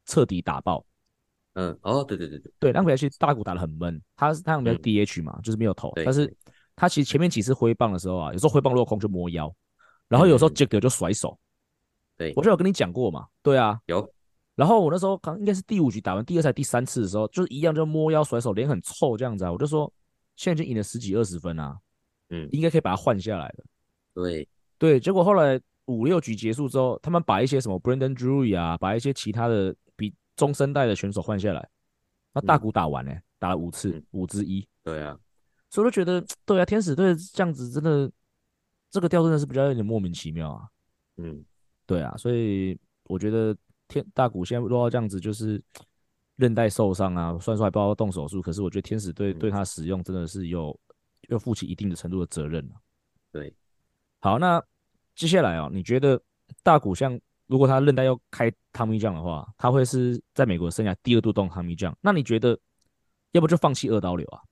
[0.06, 0.84] 彻底打爆。
[1.54, 6.30] 嗯，哦，对对对对，对，那回来其实大谷打得很闷，他是他用的 DH 嘛，嗯、就是没有投，但是
[6.76, 9.50] 他其实前面几次挥棒的时候啊，有时候挥棒落空就摸腰，
[10.06, 11.38] 然后有时候杰克就甩手，
[12.16, 14.06] 对，我就有跟你讲过嘛，对啊，有，
[14.54, 19.90] 然后我那时候刚应该是第五局打完第二赛第三次的时候，就是一样就摸腰甩手，脸很臭这样子啊，我就说
[20.36, 21.74] 现在已经赢了十几二十分啊，
[22.30, 23.64] 嗯，应该可以把他换下来的，
[24.14, 24.48] 对。
[24.78, 30.14] 对，结果后来五六局结束之后，他们把一些什么 Brandon Drury 啊，把一些其他的比。
[30.36, 31.66] 中生代的选手换下来，
[32.34, 34.68] 那大谷打完呢、打了五次，五之一。
[34.84, 35.18] 对啊，
[35.70, 38.12] 所以我就觉得， 对啊，天使队这样子真的，
[38.90, 40.68] 这个调真的是比较有点莫名其妙啊。
[41.16, 41.42] 嗯，
[41.86, 43.56] 对啊，所以我觉得
[43.88, 45.58] 天大谷现在落到这样子，就是
[46.36, 50.78] 韧带受伤啊，虽然说还不要动手术，可是我觉得天使队对他使用真的是有
[51.28, 52.68] 要负起一定的程度的责任。
[53.32, 53.52] 对，
[54.20, 54.62] 好，那
[55.14, 56.20] 接下来啊、喔，你觉得
[56.62, 57.18] 大谷像？
[57.48, 61.94] 如果他韧带要开 Tommy John 的话，他会是在美国生涯第二度动 Tommy John。
[62.00, 62.58] 那你觉得，
[63.30, 64.42] 要不就放弃二刀流啊？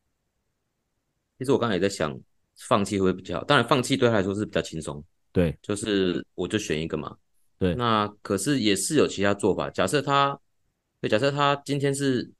[1.36, 2.16] 其实我刚才也在想，
[2.56, 3.44] 放弃会不会比较好？
[3.46, 5.02] 当然，放弃对他来说是比较轻松。
[5.32, 7.16] 对，就是我就选一个嘛。
[7.58, 9.68] 对，那可是也是有其他做法。
[9.70, 10.38] 假设他，
[11.00, 12.30] 对，假设他今天是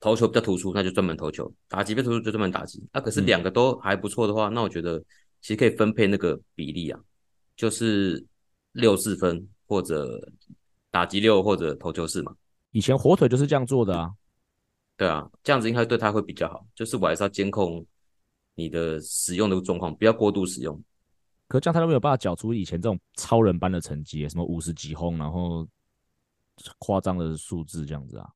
[0.00, 2.86] 投球比较突出，那就专门投球；打击比较突出，就专门打击。
[2.92, 4.98] 啊，可是两个都还不错的话，嗯、那我觉得
[5.40, 7.00] 其实可以分配那个比例啊，
[7.56, 8.24] 就是
[8.72, 10.30] 六四分或者
[10.90, 12.34] 打击六或者投球四嘛。
[12.70, 14.12] 以前火腿就是这样做的啊。
[14.96, 16.66] 对啊，这样子应该对他会比较好。
[16.74, 17.84] 就是我还是要监控
[18.54, 20.80] 你的使用的状况，不要过度使用。
[21.46, 25.66] 可这样他都没有办法缴出以前这种超人般的成绩，什么五十几轰，然后
[26.78, 28.28] 夸张的数字这样子啊。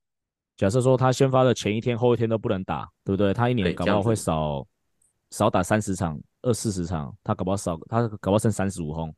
[0.63, 3.33] 假设说他先发的前一天、后一天都不能打，对不对？
[3.33, 4.65] 他一年搞不好会少
[5.31, 9.13] 少打三十场、二四十场，他搞不好少，他搞不好剩三十五轰。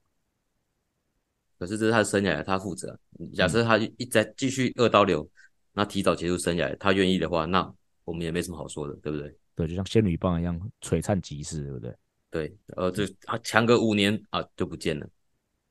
[1.60, 3.00] 可是这是他的生涯，他负责。
[3.36, 5.30] 假设他一再继续二刀流。
[5.72, 7.72] 那提早结束生涯，他愿意的话，那
[8.06, 9.38] 我们也没什么好说的，对不对？
[9.54, 11.96] 对，就像仙女棒一样璀璨即逝，对不对？
[12.32, 15.08] 对，呃，就啊，强个五年啊就不见了，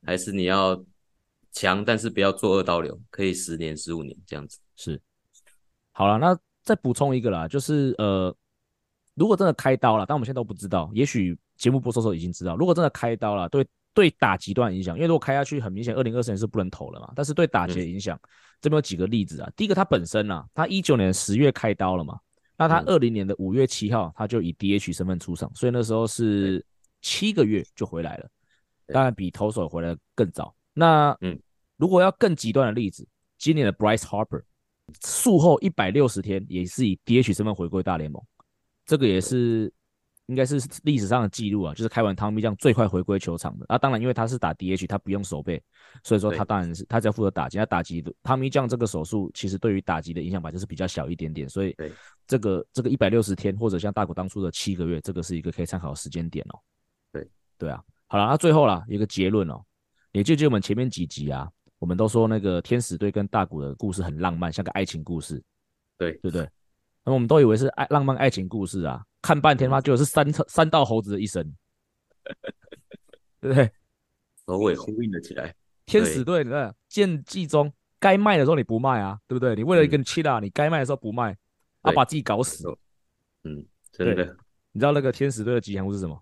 [0.07, 0.81] 还是你要
[1.51, 4.61] 强，但是不要做二刀流，可以十年、十五年这样子。
[4.77, 5.01] 是，
[5.95, 8.37] 好了，那再补充一个啦，就是呃，
[9.15, 13.67] 如果真的开刀了，但我们现在都不知道，也许节目播出的时候已经知道，如果真的开刀了，对。
[13.97, 17.13] 对打击段影响，因为如果开下去，很明显，二零二四年是不能投了嘛。
[17.15, 18.29] 但是对打击的影响，嗯、
[18.61, 19.49] 这边有几个例子啊。
[19.55, 22.19] 第一个，他本身啊，他一九年十月开刀了嘛，
[22.57, 26.67] 那他二零年的五月七号，他就以 DH 身份出场，所以那时候是
[27.03, 28.29] 七个月就回来了，
[28.89, 30.53] 当然比投手回来更早。
[30.73, 31.39] 那嗯，
[31.77, 33.07] 如果要更极端的例子，
[33.39, 34.43] 今年的 Bryce Harper
[35.05, 38.23] 术后一百六十天也是以 DH 身份回归大联盟，
[38.85, 39.73] 这个也是。
[40.29, 43.67] 应该是历史上的记录啊，就是开完 Tommy 这样最快回归球场的。
[43.69, 45.63] 那、啊、当然，因为他是打 DH，他不用守备，
[46.03, 47.59] 所以说他当然是他只要负责打击。
[47.59, 51.47] 他打击 Tommy 这样这个手术，其实对于打击的影响吧，就是比较小一点点。
[51.47, 51.77] 所以
[52.27, 56.59] 这个这个一百六十天，或者像大谷当初的七个月，这个是一个可以参考的时间点哦。
[57.13, 59.63] 对对啊，好了，那最后啦，一个结论哦，
[60.13, 61.47] 也就就我们前面几集啊，
[61.85, 65.35] 我们都说那个天使队跟大谷的故事很浪漫，像个爱情故事，
[65.99, 66.49] 对对不对？
[67.05, 69.05] 那么我们都以为是爱浪漫爱情故事啊。
[69.21, 71.45] 看半天嘛，就是三三道猴子的一生，
[73.39, 73.71] 对不对？
[74.47, 75.55] 首尾呼应了起来。
[75.85, 77.71] 天使队你看剑纪中
[78.01, 79.55] 该卖的时候你不卖啊，对不对？
[79.55, 81.37] 你为了一个七啦，你该卖的时候不卖，
[81.83, 82.67] 啊，把自己搞死。
[83.43, 84.25] 嗯，真的。
[84.73, 86.19] 你知道那个天使队的吉祥物是什么？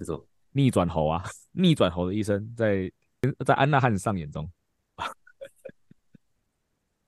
[0.00, 0.26] 是什么？
[0.50, 1.22] 逆转猴啊！
[1.54, 2.90] 逆转猴的一生在
[3.44, 4.48] 在安娜汉上眼中。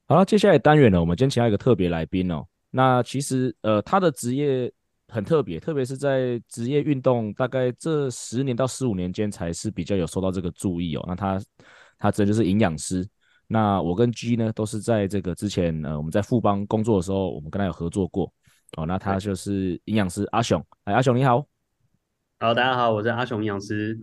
[0.07, 2.45] 好了，接下来单元呢，我们今天请到一个特别来宾哦。
[2.69, 4.71] 那其实，呃，他的职业
[5.07, 11.03] 很特别，特别是在职业运动大概这十年到十五年间，才是比较有受到这个注意哦。
[11.07, 11.41] 那他，
[11.97, 13.07] 他真的就是营养师。
[13.47, 18.31] 那我跟 G 呢，都是在这个之前，呃，我们在富邦工作的时候，我们跟他有合作过。
[18.75, 20.63] 哦，那他就是营养师阿雄。
[20.83, 21.45] 哎，阿雄你好。
[22.39, 23.97] 好，大家好，我是阿雄营养师。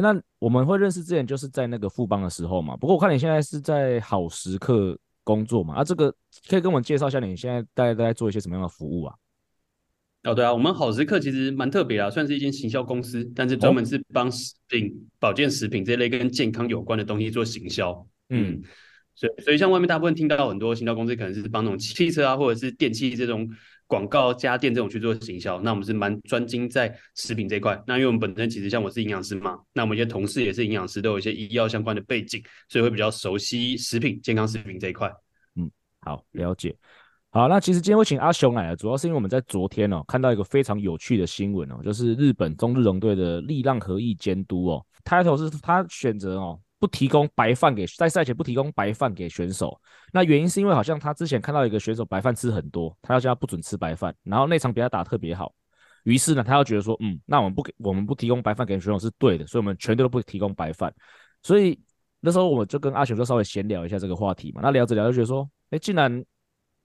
[0.00, 2.76] 那我们会认识之前就是在那个富邦的时候嘛。
[2.76, 4.98] 不过我看你现在是在好食课。
[5.26, 6.08] 工作嘛，啊，这个
[6.48, 9.14] 可以跟我们介绍一下你现在大概在做一些什么样的服务啊？
[10.22, 18.06] 哦，对啊，我们好食课其实蛮特别啊，算是一间行销公司，但是专门是帮食品、哦、保健食品这类跟健康有关的东西做行销。
[18.28, 18.62] 嗯，嗯，
[19.16, 23.50] 所以所以像外面大部分听到很多行销公司可能是帮那种汽车啊或者是电器这种
[23.86, 27.80] 广告家电这种去做行销，那我们是蛮专精在食品这一块。
[27.86, 35.08] 那因为我们本身其实像我是营养师嘛，那我们一些同事也是营养师，都有一些医药相关的背景，所以会比较熟悉食品、健康食品这一块。
[35.54, 35.70] 嗯，
[36.00, 36.76] 好，了解。
[37.30, 46.58] 好，那其实今天会请阿雄来，主要是因为我们在昨天哦看到一个非常有趣的新闻哦，就是日本中日龙队的力浪合意监督哦，title 是他选择哦。
[46.78, 49.80] 不提供白饭给在赛前不提供白饭给选手，
[50.12, 55.54] 那原因是因为好像他之前看到一个选手白饭吃很多，他要叫他不准吃白饭，然后那场比赛打特别好，
[56.04, 60.92] 于是呢他要觉得说，嗯，那我们不给我们不提供白饭给选手是对的，所以我们全队都不提供白饭。
[61.42, 61.80] 所以
[62.20, 66.22] 那时候我们就跟阿雄就稍微闲聊一下这个话题嘛，那聊着聊着就觉得说，哎，既然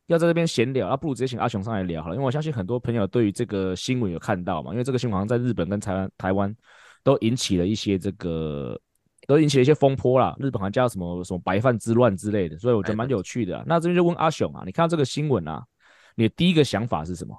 [0.07, 6.55] 要在这边闲聊，那不如直接请阿雄上来聊好了，因为我相信很多朋友对于这个新闻有看到嘛，因为这个新闻好像在日本跟台湾台湾
[7.03, 8.79] 都引起了一些这个。
[9.31, 13.63] 都引起了一些风波啦，日本还叫什么什么白饭之乱之类的，所以我觉得蛮有趣的。
[13.65, 15.63] 那这边就问阿雄啊，你看到这个新闻啊，
[16.15, 17.35] 你的第一个想法是什么？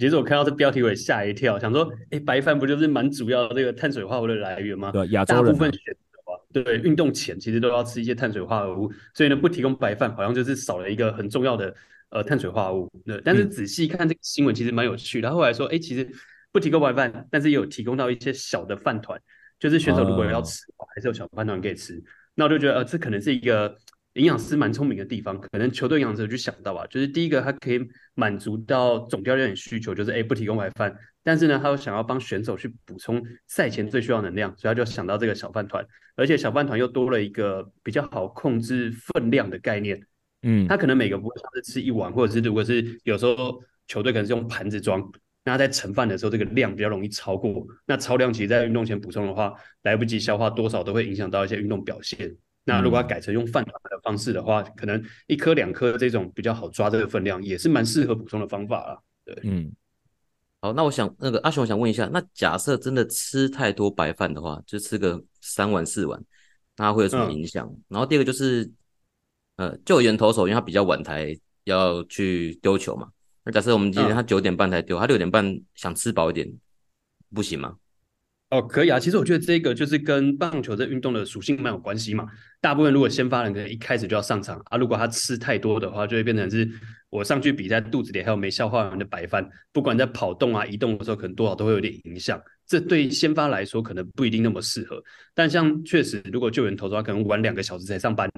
[0.00, 4.90] 其实我看到这标题我也吓一跳，想说，哎、欸，白饭不就是蛮主要的这个碳水化合物的来源吗？
[4.90, 11.74] 对，亚洲人、啊、大部分选择对，运动前其实都要吃一些碳水化合物，所以呢，不提供白饭好像就是少了一个很重要的
[12.08, 12.90] 呃碳水化合物。
[13.04, 15.28] 对，但是仔细看这个新闻，其实蛮有趣的。
[15.28, 16.10] 他后来说，哎、欸，其实
[16.50, 19.20] 不提供白饭，但是也有提供到一些小的饭团。
[19.62, 22.02] 就是选手如果要吃，还是有小饭团可以吃。
[22.34, 23.72] 那我就觉得，呃，这可能是一个
[24.14, 25.40] 营养师蛮聪明的地方。
[25.40, 27.80] 可能球队营养师就想到吧，就是第一个，他可以
[28.14, 30.92] 满足到总教练的需求，就是哎，不提供白饭。
[31.22, 35.86] 但是呢，他又想要帮选手去补充赛前最需要能量，所以他就想到这个小饭团。
[36.16, 40.04] 而且小饭团又多了一个比较好控制分量的概念。
[40.42, 45.08] 嗯，他可能每个不会像是吃一碗，或者是如果是有时候球队可能是用盘子装，
[45.44, 49.52] 那他在盛饭的时候这个量比较容易超过，那超量其实在运动前补充的话，
[49.82, 52.34] 来不及消化多少都会影响到一些运动表现。
[52.64, 58.98] 那如果要改成用饭团的方式的话，可能一颗两颗这种比较好抓这个分量，也是蛮适合补充的方法啦。
[59.24, 59.72] 对，嗯。
[60.60, 66.22] 好，那我想那个阿雄，我想问一下，那假设真的吃太多白饭的话，就吃个三碗四碗，
[66.76, 67.66] 那会有什么影响？
[67.66, 68.70] 嗯、然后第二个就是，
[69.56, 73.10] 呃，救援投手，因为他比较晚才要去丢球嘛。
[73.44, 76.48] 那假设我们今天他九点半才丢，嗯、他六点半想吃饱一点，
[77.34, 77.76] 不行吗？
[78.50, 79.00] 哦，可以啊。
[79.00, 82.26] 其实我觉得这个就是跟棒球这运动的属性蛮有关系嘛。
[82.60, 86.70] 大部分如果先发人可能一开始就要上场啊，如果他吃太多的话，就会变成是
[87.08, 92.40] 我上去比赛肚子里还有没消化完的白饭，不管在跑动啊、移动的时候，可能多少都会有点影响。
[92.66, 95.02] 这对先发来说可能不一定那么适合。
[95.34, 98.30] 但像确实，如果救援投手他可能晚两个小时才上班。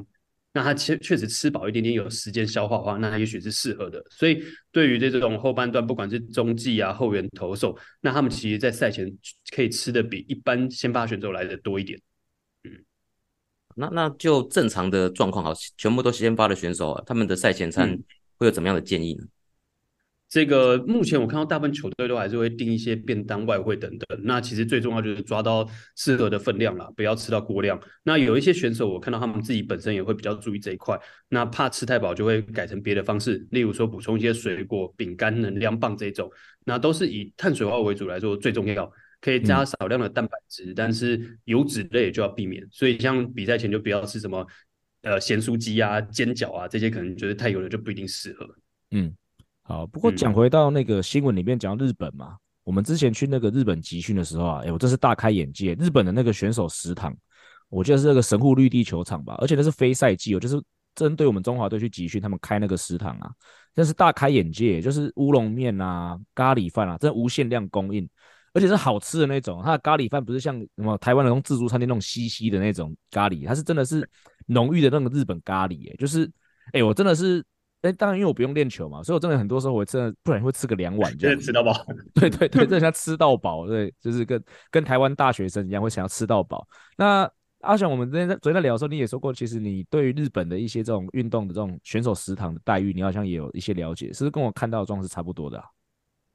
[0.56, 4.00] 那他确确实吃饱一点点，有时间消化的话，那他也许是适合的。
[4.08, 4.40] 所以
[4.70, 9.12] 对于这种后半段，不管是中继啊、后援投手，那他们其实，在赛前
[9.52, 12.00] 可以吃的比一般先发选手来的多一点。
[12.62, 12.70] 嗯，
[13.74, 17.98] 那那就正常的状况，好，全部都是先发的选手啊，他们的赛前餐
[18.38, 19.24] 会有怎么样的建议呢？
[20.34, 24.20] 这个目前我看到大部分球队都还是会订一些便当、外汇等等。
[24.24, 27.80] 那其实最重要就是抓到适合的分量啦，不要吃到过量。
[28.02, 30.98] 那有一些选手，我看到他们自己本身也会比较注意这一块。
[31.28, 36.28] 那怕吃太饱，就会改成别的方式，例如说补充一些水果、饼干、能量棒这种。
[36.64, 42.66] 那都是以碳水化为主来说最重要，可以加少量的蛋白质，嗯、但是油脂类就要避免。
[42.72, 44.44] 所以像比赛前就不要吃什么
[45.02, 48.44] 呃咸酥鸡啊、煎饺啊这些，可能觉得太油了就不一定适合。
[48.90, 49.14] 嗯。
[49.66, 55.72] 好，不过讲回到那个新闻里面讲到日本嘛，嗯、我们之前去那个日本集训的时候啊，哎，我真是大开眼界。
[55.80, 57.16] 日本的那个选手食堂，
[57.70, 60.62] 我记得是那个神户绿地球场吧，而且那是非赛季哦，就是
[60.94, 63.30] 针对我们中华队去集训，他们开那个食堂啊，
[63.74, 68.06] 真是大开眼界，就是乌龙面啊、咖喱饭啊，真的无限量供应，
[68.52, 69.62] 而且是好吃的那种。
[69.64, 74.06] 它的咖喱饭不是像什么台湾的那种自助餐厅那种稀稀的那种咖喱，它是真的是
[74.44, 76.30] 浓郁的那种日本咖喱，哎，就是
[76.74, 77.42] 哎，我真的是。
[77.84, 81.72] 哎，当然，因为我不用练球嘛，所以我真的很多时候我真的不然会吃个两碗这样，吃到饱。
[82.14, 86.66] 对对对，真的像吃到饱，对，就是跟跟台湾大学生一样，会想要吃到饱。
[86.96, 95.64] 那阿翔，我们昨天在昨天在聊的时候，你也说过，其实你对于日本的一些这种运动的这种选手食堂的待遇，你好像也有一些了解，是不是跟我看到的状况是差不多的啊？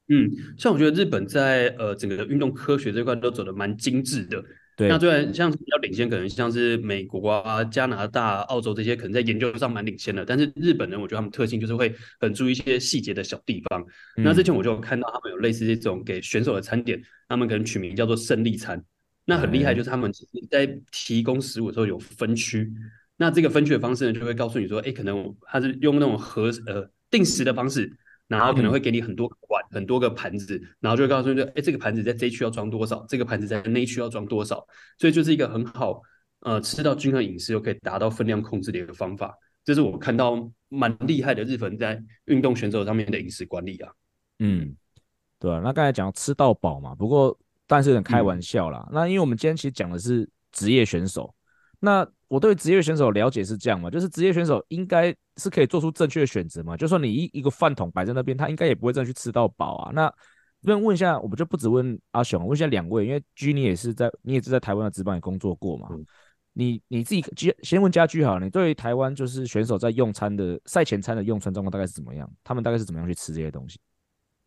[0.10, 4.44] 嗯，像我觉得日本在呃整个运动科学这块都走得蛮精致的。
[4.80, 10.24] 对那虽然像比较领先，可能像是美国啊、加拿大、澳洲这些，可能在研究上蛮领先的。
[10.24, 13.86] 但是日本人，我觉得他们特性就是会很注意一些细节的小地方。
[14.16, 18.82] 嗯、那之前我就看到他们有类似这种给选手的餐点，他们可能取名叫做胜利餐。
[19.26, 22.62] 那很厉害，就是他们其实在提供食物的时候有分区。
[22.62, 22.76] 嗯、
[23.18, 27.92] 那这个分区的方式呢，就会告诉你说，哎，可能他是用那种和呃定时的方式。
[28.30, 34.64] 然后可能会给你很多个碗，嗯、很多个盘子，然后就会告诉你说，哎，这个盘子在这一区要装多少，这个盘子在那一区要装多少，
[35.00, 36.00] 所以就是一个很好，
[36.42, 39.36] 呃，吃到均衡饮食又可以达到分量控制的一个方法。
[39.66, 43.92] 这是我看到蛮厉害的日本在运动选手上面的饮食管理啊。
[44.38, 44.76] 嗯，
[45.40, 48.86] 对啊，那刚才讲吃到饱嘛，不过但是有点开玩笑啦。
[48.90, 51.34] 嗯、那因为我们今天其实讲的是职业选手，
[51.80, 52.08] 那。
[52.30, 56.78] 我对职业选手了解是这样嘛，就是职业选手应该是可以做出正确的选择嘛。
[56.78, 59.92] 就算你一一个饭桶摆在那边，他应该也不会真的去吃到饱啊。
[59.92, 60.08] 那
[60.62, 65.88] 这边问一下，我们就不只问阿雄，问一下两位，因为居你也是在你也是在台湾的职棒也工作过嘛。
[65.92, 66.06] 嗯、
[66.54, 67.26] 你你自己
[67.64, 72.32] 先问家居好了，你对于台湾就是选手在用餐的赛前餐的用餐状况大概是怎么样？
[72.44, 73.80] 他们大概是怎么样去吃这些东西？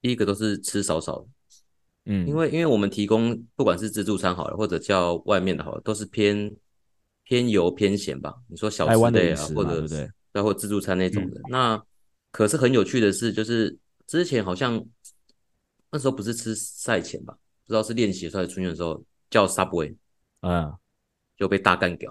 [0.00, 1.26] 第一个都是吃少少的，
[2.06, 6.54] 嗯，因为因为我们提供不管是自助餐好了，或者叫外面的好了，都是偏。
[7.24, 8.34] 偏油偏咸吧？
[8.48, 10.10] 你说小吃类啊，或者对不对？
[10.32, 11.38] 包括自助餐那种的。
[11.40, 11.82] 嗯、那
[12.30, 14.82] 可是很有趣的是，就是之前好像
[15.90, 17.34] 那时候不是吃赛前吧？
[17.66, 19.94] 不知道是练习的时候还是春训的时候叫 Subway，
[20.40, 20.72] 嗯，
[21.36, 22.10] 就被大干掉。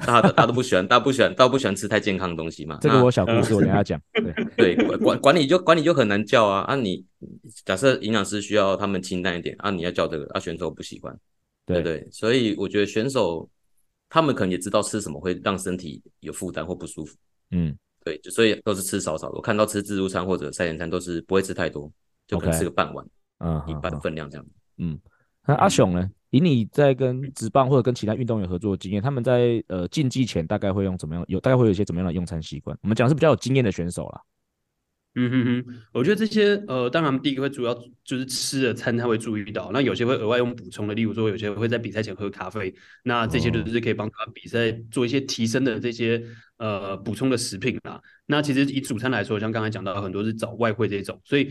[0.00, 2.78] 大家大家都不喜欢，大家不喜欢，大家不喜欢吃太健康的东西嘛。
[2.80, 4.00] 这个我小故事我等下讲。
[4.56, 6.74] 对对，管管理就管理就很难叫啊啊！
[6.74, 7.04] 你
[7.64, 11.16] 假设营养师需要他们清淡一点啊，你要叫这个啊，选手不喜欢，
[11.64, 13.48] 对对，所以我觉得选手。
[14.14, 17.16] 他们可能也知道吃什么会让身体有负担或不舒服，
[17.50, 19.34] 嗯，对，就所以都是吃少少的。
[19.34, 21.90] 我看到吃自助餐或者赛前餐都是不会吃太多，
[22.28, 23.04] 就可能吃个半碗，
[23.38, 23.76] 嗯，Okay.
[23.76, 24.46] 一半分量这样。
[24.78, 24.96] 嗯，
[25.44, 26.08] 那阿雄呢？
[26.30, 31.24] 以你在跟职棒或者跟其他运动员合作的经验，他们在呃竞技前大概会用怎么样？
[31.26, 32.78] 有大概会有一些怎么样的用餐习惯？
[32.82, 34.20] 我们讲是比较有经验的选手啦。
[35.16, 46.20] 嗯哼哼，我觉得这些呃，当然第一个会主要就是吃的餐他会注意到，那有些会额外用补充的，例如说有些会在比赛前喝咖啡，那这些都是可以帮他比赛做一些提升的这些
[46.56, 48.00] 呃补充的食品啦。
[48.26, 51.48] 那其实以主餐来说，像刚才讲到很多是找外汇这种，所以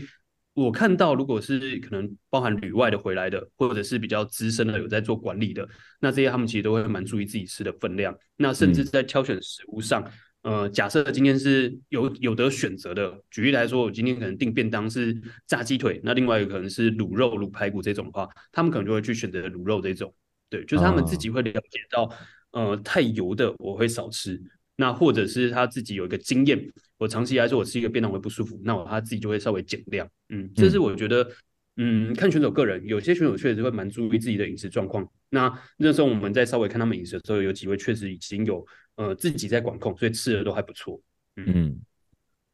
[0.52, 5.66] 我看到如果是可能包含旅外的回来的，或者是比较资深的有在做管理的，
[6.00, 10.02] 那这些他们其实都会蛮注意自己吃的分量，那甚至在挑选食物上。
[10.02, 10.12] 嗯
[10.44, 20.14] 呃，假设今天是有有得选择的，举例来说，我今天可能订便当是炸鸡腿，那另外一个可能是卤肉、卤排骨这种的话，他们可能就会去选择卤肉这种。
[20.50, 22.04] 对，就是他们自己会了解到，
[22.52, 24.40] 哦、呃，太油的我会少吃，
[24.76, 26.62] 那或者是他自己有一个经验，
[26.98, 30.06] 我长期来说我吃一个便当会不舒服，那我他自己就会稍微减量。
[30.28, 31.22] 嗯，这是我觉得。
[31.22, 31.32] 嗯
[31.76, 35.04] 嗯，看选手个人，有些选手确实会蛮注意自己的饮食状况。
[35.30, 38.64] 那那时候我们在稍微看他们饮食的时候，有几位确实已经有
[38.96, 41.00] 呃自己在管控，所以吃的都还不错。
[41.36, 41.80] 嗯，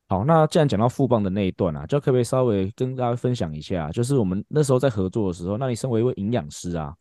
[0.09, 6.95] 好，那既然讲到富邦的那一段啊，就可不可以稍微跟大家分享一下，就是我们那时候在合作的时候，那你身为一位营养师啊，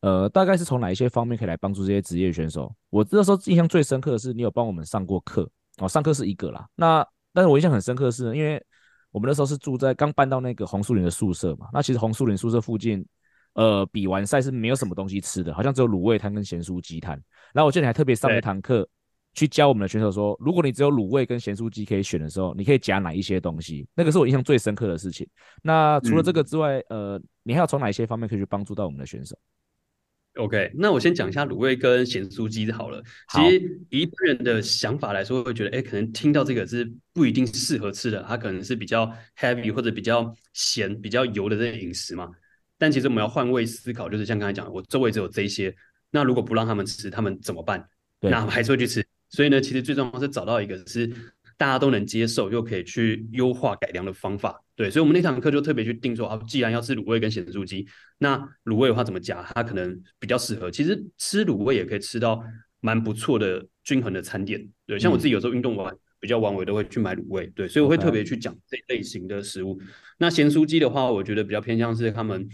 [0.00, 2.74] 呃，大概是从哪一些方面可以来帮助这些职业选手？
[2.90, 6.68] 我那时候印象最深刻的是，你有帮我们上过课哦，上课是一个啦。
[6.74, 8.60] 那但是我印象很深刻的是，因为
[9.12, 13.06] 我们那时候是住在刚搬到那个红树林的宿舍嘛，那其实红树林宿舍附近，
[13.54, 17.22] 呃，比完赛是没有什么东西吃的，好像只有卤味摊跟咸酥鸡摊。
[17.52, 18.88] 然后我记得你还特别上了一堂课，
[19.34, 23.86] 去教我们的选手说，如果你只有卤味跟咸酥鸡可以选的时候，你可以夹哪一些东西？
[23.94, 25.26] 那个是我印象最深刻的事情。
[25.62, 29.36] 那除了这个之外，嗯、呃，你还要从哪一些方面可以去帮助到我们的选手
[30.36, 33.02] ？OK，那我先讲一下卤味跟咸酥鸡好了。
[33.32, 42.30] 其实一般人的想法来说，会觉得，哎，可能听到这个是不一定适合吃的，它可能是比较 heavy 或者比较咸、比较油的这些饮食嘛。
[42.78, 45.74] 但其实我们要换位思考，就是像刚才讲的，我周围只有这些，
[46.10, 47.88] 那如果不让他们吃，他们怎么办？
[48.20, 49.04] 那还是会去吃。
[49.28, 51.10] 所以呢，其实最重要是找到一个是。
[51.56, 57.86] 大家都能接受又可以去优化改良的方法，对，所以我们那堂课就特别去定说啊，既然要吃卤味跟咸酥鸡，
[58.16, 60.70] 那卤味的话怎么夹，它可能比较适合。
[60.70, 62.42] 其实吃卤味也可以吃到
[62.80, 69.78] 蛮不错的均衡的餐点，对，像我自己有时候运动完比较晚，我都会去买卤味，对，所以我会特别去讲这类型的食物。
[70.16, 72.48] 那咸酥鸡的话，我觉得比较偏向是他们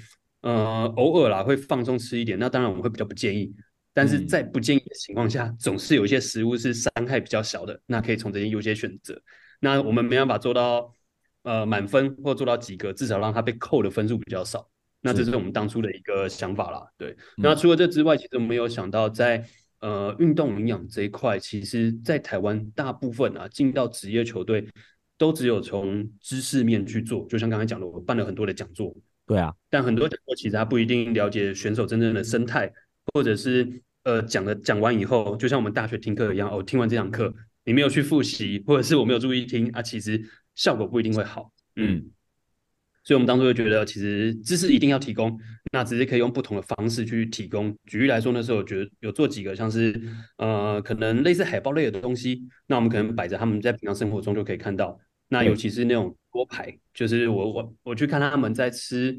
[0.47, 3.53] 呃偶尔啦会放松吃一点，那当然我们会比较不建议。
[3.93, 9.21] 但是在不建议的情况下，嗯、总是有一些食物是伤害比较小的，那可以从这些优先选择。
[9.59, 10.93] 那我们没办法做到
[11.43, 14.69] 呃满分或做到及格，至少让它被扣的分数比较少。
[15.01, 16.87] 那这是我们当初的一个想法啦。
[16.97, 19.45] 对，嗯、那除了这之外，其实我们没有想到在
[19.81, 24.69] 呃运动营养这一块，其实在台湾大部分啊进到职业球队
[25.17, 28.95] 都只有从知识面去做，就像刚才讲的，我办了很多的讲座。
[29.27, 32.73] 对啊，但很多讲座其实他不一定了解选手真正的生态，
[33.15, 33.83] 或者是。
[34.07, 40.23] 呃，讲的讲完以后，就像我们大学听课一样，哦，听完这堂课，你没有去复习，或者是我没有注意听啊，其实
[40.55, 41.51] 效果不一定会好。
[41.75, 42.09] 嗯，
[43.03, 45.37] 所以我们当初就觉得，其实知识一定要提供，
[45.73, 47.77] 那只是可以用不同的方式去提供。
[47.87, 50.01] 举例来说，那时候我觉得有做几个，像是
[50.37, 54.97] 呃，可能类似海报类的东西，那我们可能摆着，他们在平常生活中就可以看到。
[55.29, 59.17] 那尤其是那种桌牌，就是我我我去看他们在吃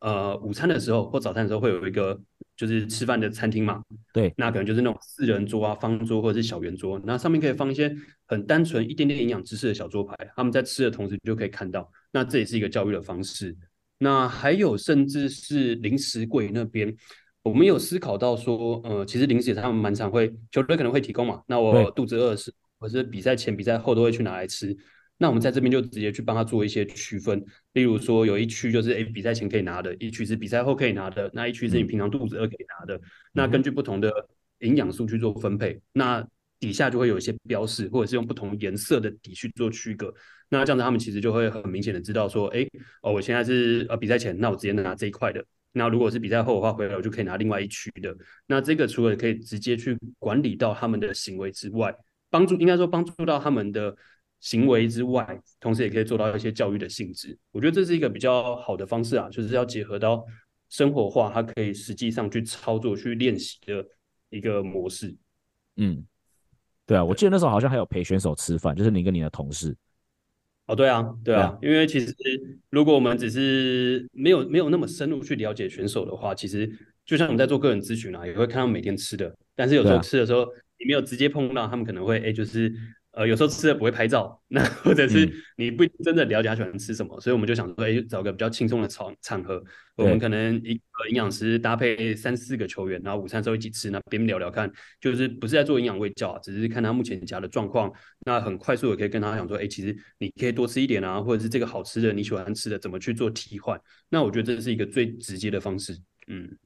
[0.00, 2.20] 呃午餐的时候或早餐的时候，会有一个。
[2.56, 3.82] 就是吃饭的餐厅嘛，
[4.12, 7.90] 对，那可能就是那种四人桌啊、方桌或者是小圆桌，那上面可以放一些
[8.26, 13.56] 很单纯一点点营养知识的小桌牌，他们在吃的同时就可以看到，那这也是一个教育的方式。
[13.96, 16.94] 那还有甚至是零食柜那边，
[17.42, 24.76] 我们有思考到说，呃，其实零食他们蛮常会球队可能会提供嘛，那我肚子饿时，或者是比赛前、比赛后都会去拿来吃。
[25.22, 27.44] 那我们在这边就直接去帮他做一些区分，
[27.74, 32.96] 例如说有一区就是诶比赛前可以拿的，一区是比赛后可以拿的，那一区是你平常肚子饿可以拿的。
[32.96, 33.00] 嗯、
[33.34, 34.10] 那根据不同的
[34.60, 36.26] 营养素去做分配，那
[36.58, 40.10] 底下就会有一些标示，或者是用不同颜色的底去做区隔。
[40.48, 42.66] 那这样子他们其实就会很明显的知道说，哎
[43.02, 45.44] 哦，我现在是呃比赛前，那我直接拿这一块的。
[45.72, 48.16] 那如果是比赛后的话，回来我就可以拿另外一区的。
[48.46, 51.94] 那这个除了可以直接去管理到他们的行为之外，
[52.30, 53.94] 帮助应该说帮助到他们的。
[54.40, 57.36] 行为之外，同时也可以做到一些教育的性质。
[57.52, 60.24] 我觉得这是一个比较好的方式啊，就是要结合到
[60.70, 63.84] 生活化，它可以实际上去操作、去练习的
[64.30, 65.14] 一个模式。
[65.76, 66.02] 嗯，
[66.86, 69.76] 对啊，我记得那时候好像还有陪选手吃饭，就是你跟你的同事。
[70.66, 72.14] 哦，对啊，对啊，因为其实
[72.70, 76.70] 如果我们只是没有没有那么深入去了解选手的话，其实
[77.04, 80.46] 就像我们在做个人咨询啊，也会看到每天吃的，但是有时候吃的时候，
[80.78, 82.72] 你没有直接碰到，他们可能会哎，就是。
[83.12, 89.62] 呃，有时候吃的不会拍照，那 或者是你不真的了解他喜欢吃什么，嗯、所以我们就想说，哎，找个比较轻松的场场合，
[89.96, 97.92] 我们可能一个营养师搭配三四个球员，然后午餐时候一起吃，那边聊聊看，就是不是在做营养喂教，只是看他目前家的状况，
[98.26, 105.98] 那很快速的可以跟他讲说，哎，其实你可以多吃一点啊，或者是这个好吃的你喜欢吃的怎么去做替换，那我觉得这是一个最直接的方式，
[106.28, 106.56] 嗯。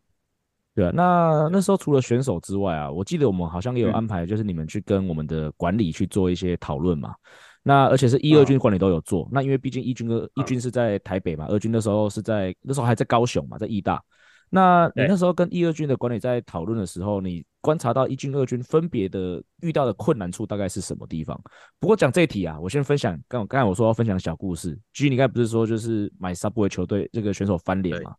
[0.74, 7.14] 对啊，那那时候除了选手之外啊，我记得我们好像也有安排，就是你们去跟我们的管理去做一些讨论嘛。
[7.62, 9.28] 那而且是一、二军管理都有做。
[9.32, 14.02] 那因为毕竟一军跟一军是在台北嘛，二军那时候是在那时候还在高雄嘛，在义大。
[14.50, 21.40] 那你那时候跟一、二军的管理在讨论的时候，你观察到一军、二军分别的遇到的困难处大概是什么地方？
[21.80, 24.78] 不过讲这一题啊，我先分享刚刚才我说要分享小故事。
[24.92, 28.14] G，你刚才不是说就是买 Subway 球队这个选手翻脸嘛？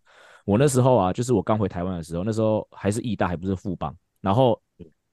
[0.45, 3.93] 我那时候啊，就是我刚回台湾的时候，那时候还是义大，还不是富邦。
[4.21, 4.59] 然后，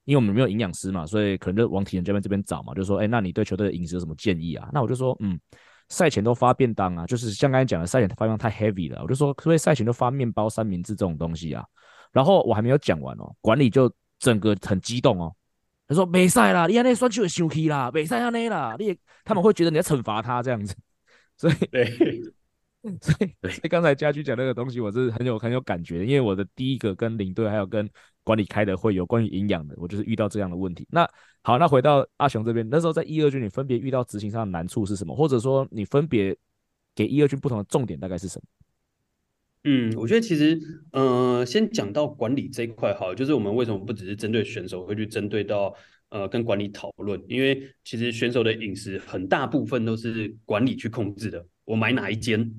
[0.05, 4.69] 因为我们没有营养师嘛，所以可能就往体能教练这边找嘛，就说，哎，那你对球队的饮食有什么建议啊？
[4.71, 5.39] 那我就说，嗯，
[5.89, 11.65] 赛前都发便当啊，就是像刚才讲的，赛前发便当太 heavy 了，我就说，所以赛前都发面包、三明治这种东西啊。
[12.11, 15.35] 然后我还没有讲完哦，管理就整个很激动哦，
[15.87, 20.75] 他说，没赛啦，你那选手会生气啦，没赛那内啦，你他们会觉得你在惩罚他这样子，
[21.37, 21.91] 所以对。
[23.01, 27.89] 所以，所以刚才家驹讲那个东西，我是很有很有感觉的，因为我的第一个跟领队还有跟
[28.25, 30.85] 管理开的会有关于营养的，我就是遇到这样的问题。
[30.91, 31.09] 那
[31.43, 35.15] 好，那回到阿雄这边，那时候在一二军，你分别遇到执行上的难处是什么？
[35.15, 36.35] 或者说你分别
[36.93, 38.45] 给一二军不同的重点大概是什么？
[39.63, 40.59] 嗯，我觉得其实，
[40.91, 45.73] 呃，先讲到管理这一块好，就是我们为什么不只是针对选手，会去针对到
[46.09, 52.53] 呃跟管理讨论，因为其实选手的饮食很大部分都是管理去控制的，我买哪一间。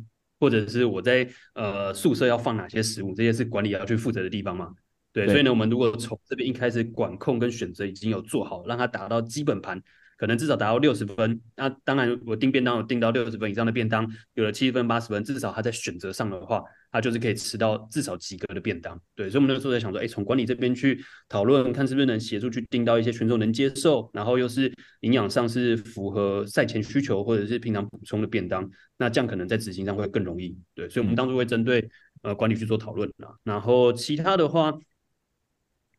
[0.44, 4.68] 或者是我在呃宿舍要放哪些食物，这些是管理要去负责的地方嘛？
[5.10, 9.82] 对，所以呢，我们如果从这边一开始管控跟选择已经有做好，让它达到基本盘。
[10.16, 16.62] 可能至少达到六十分，那当然我订便当，我订到六十分以上的便当，有了七十分、八十分，至少他在选择上的话，
[16.94, 18.96] 他就是可以吃到至少及格的便当。
[19.16, 30.56] 对，所以我们那个时候在想说，哎，从管理这边去讨论，看是不是能协助去订到一些群众能接受，然后又是营养上是符合赛前需求或者是平常补充的便当，那这样可能在执行上会更容易。
[30.74, 31.86] 对，所以我们当初会针对
[32.22, 34.72] 呃管理去做讨论啊，然后其他的话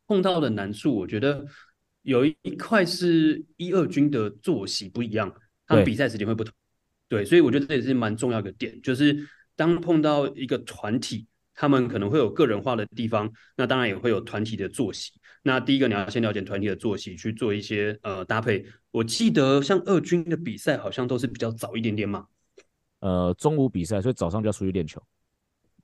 [0.07, 1.45] 碰到的难处，我觉得。
[2.05, 5.33] 有一块是一二军的作息不一样，
[5.65, 6.53] 他们比赛时间会不同，
[7.09, 15.11] 对，对，所以我觉得这也是蛮重要的点，就是当碰到一个团体，他们可能会有个人化的地方，那当然也会有团体的作息。
[15.43, 18.65] 那第一个你要先了解团体的作息，去做一些呃搭配。
[18.91, 22.25] 我记得像二军的比赛好像都是比较早一点点嘛，
[22.99, 25.01] 呃，中午比赛，所以早上就要出去练球。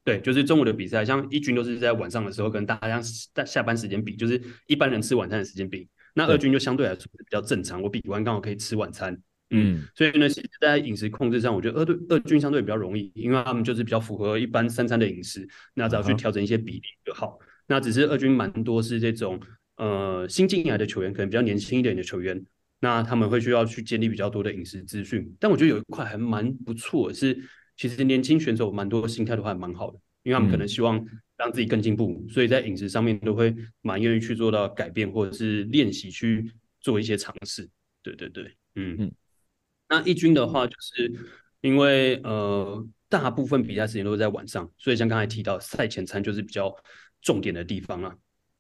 [0.04, 3.00] 对，就是中午的比赛，像一军都是在晚上的时候，跟大家
[3.34, 5.88] 在下班时间比，就是一般人吃晚餐的时间比。
[6.16, 9.16] 那二军就相对来说比较正常，我比完刚好可以吃晚餐，
[9.52, 17.38] 嗯，所以呢，其实在饮食控制上，我觉得二队二军相对比较容易，因为他们就是比较符合一般三餐的饮食，那只要去调整一些比例就好。
[17.68, 19.40] 那只是二军蛮多是这种
[19.78, 22.44] 呃新进来的球员，可能比较年轻一点的球员，
[22.80, 25.32] 那他们会需要去建立比较多的饮食资讯。
[25.40, 27.38] 但我觉得有一块还蛮不错，是
[27.78, 31.06] 其实年轻选手蛮多心态的话还蛮好的，因为他们可能希望。
[31.38, 37.68] 让自己更进步，所以在饮食上面都会蛮愿意去做到改变，或者是练习去做一些尝试。
[38.04, 38.44] 对对对，
[38.76, 39.12] 嗯嗯。
[39.92, 41.14] 那一军的话，就是
[41.62, 46.76] 因为呃大部分比赛时间都是在晚上，所以像刚才提到赛前餐就是比较
[47.22, 48.16] 重点的地方啊。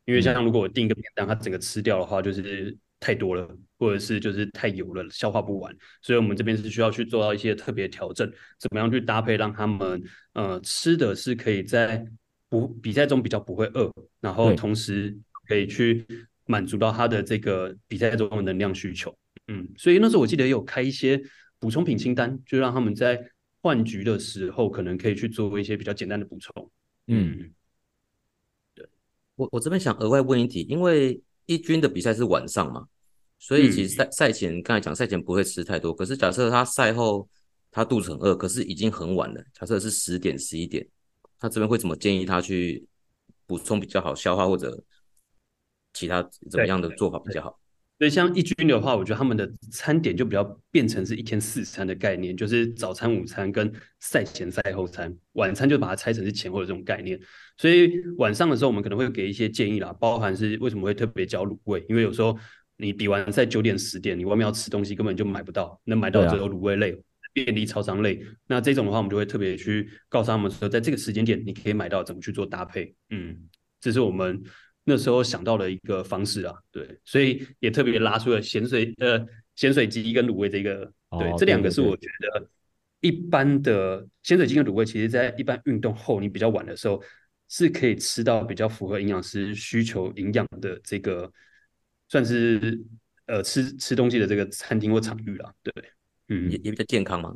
[0.05, 5.75] 因为像如果我订一个便当，它整个吃掉的话，就是太多了，或者是就是太油了，消化不完。
[6.03, 9.99] 所以我们这边是需要去做到一些特别调整，怎么样去搭配，让他们
[10.33, 12.05] 呃吃的是可以在。
[12.51, 15.17] 不比赛中比较不会饿，然后同时
[15.47, 16.05] 可以去
[16.47, 19.17] 满足到他的这个比赛中的能量需求。
[19.51, 21.21] 嗯，所以那时候我记得有开一些
[21.59, 23.19] 补充品清单，就让他们在
[23.61, 26.71] 换局的时候可能可以去做一些比较简单的补充。
[27.07, 27.51] 嗯，
[28.73, 28.87] 对，
[29.35, 32.87] 我我这边想额外问一题，因为一军的比赛是晚上嘛，
[33.39, 37.27] 所以其实赛赛前刚才讲赛前不会吃太多，可是假设他赛后
[37.71, 40.87] 他肚子很饿，可是已经很晚了，假设是十点十一点。
[41.39, 42.85] 他这边会怎么建议他去
[43.47, 44.83] 补充比较好消化，或者
[45.91, 46.21] 其他
[46.51, 47.59] 怎么样的做法比较好？
[48.01, 57.19] 所以像一军的话，我觉得他们的餐点就比较变成是一天四餐的概念，就是早餐、午餐跟赛前、赛后餐，晚餐就把它拆成是前后的这种概念。
[57.57, 62.35] 所以晚上的时候，我们可能会给一些建议啦，包含是为什么会特别教卤味，因为有时候
[62.77, 66.99] 你比完赛九点、十点，你外面要吃东西根本就买不到，能买到只有卤味类。
[67.33, 72.95] 便利超商类，那这种的话，我们就会特别去告诉他们说，在这个时间点，你可以买到怎么去做搭配。
[73.11, 73.37] 嗯，
[73.79, 74.41] 这是我们
[74.83, 76.55] 那时候想到的一个方式啊。
[76.71, 79.25] 对，所以也特别拉出了咸水呃
[79.55, 82.49] 咸水鸡跟卤味这个，哦、对，这两个是我觉得
[82.99, 87.01] 一般的咸水鸡跟卤味，其实在一般运动后你比较晚的时候，
[87.49, 91.31] 是可以吃到比较符合营养师需求营养的这个，
[92.07, 92.79] 算是
[93.25, 95.73] 呃吃吃东西的这个餐厅或场域啦，对，
[96.29, 97.35] 嗯，也也比较健康嘛。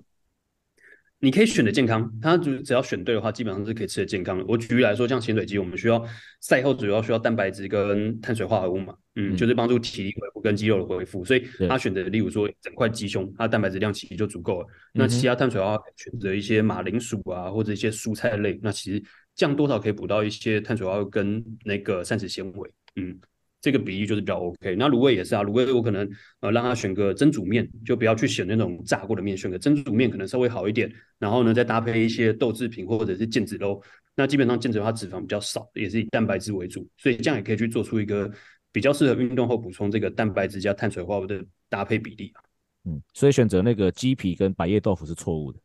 [1.20, 4.46] 你可以选的健康，它只只要选对的话，基本上是可以吃的健康的。
[4.48, 6.06] 我举例来说，像咸水鸡，我们需要
[6.42, 14.68] 赛后主要需要蛋白质跟碳水化合物嘛，嗯，嗯就是帮助体力恢复跟肌肉的恢复，所以他选择例如说整块鸡胸，它蛋白质量其实就足够了。
[14.94, 19.02] 那其他碳水化合物选择一些马铃薯啊，或者一些蔬菜类，那其实
[19.34, 23.18] 这样多少可以补到一些碳水化合物跟那个膳食纤维，嗯。
[23.66, 24.76] 这个比例就是比较 OK。
[24.76, 26.08] 那卤味也是啊，卤味我可能
[26.42, 30.88] 呃让他选个蒸煮面，就不要去选那种炸过的面，选个蒸煮面可能稍微好一点。
[31.18, 33.82] 然后呢，再搭配一些豆制品或者是腱子肉。
[34.16, 38.32] 那基本上腱子肉它脂肪比较少，也是以蛋白质为主，所以这样也可以去做出一个
[38.72, 42.38] 比较适合运动后补充这个蛋白质加碳水化合物的搭配比例啊。
[42.84, 45.60] 嗯，所以选择那个鸡皮跟白叶豆腐是错误的。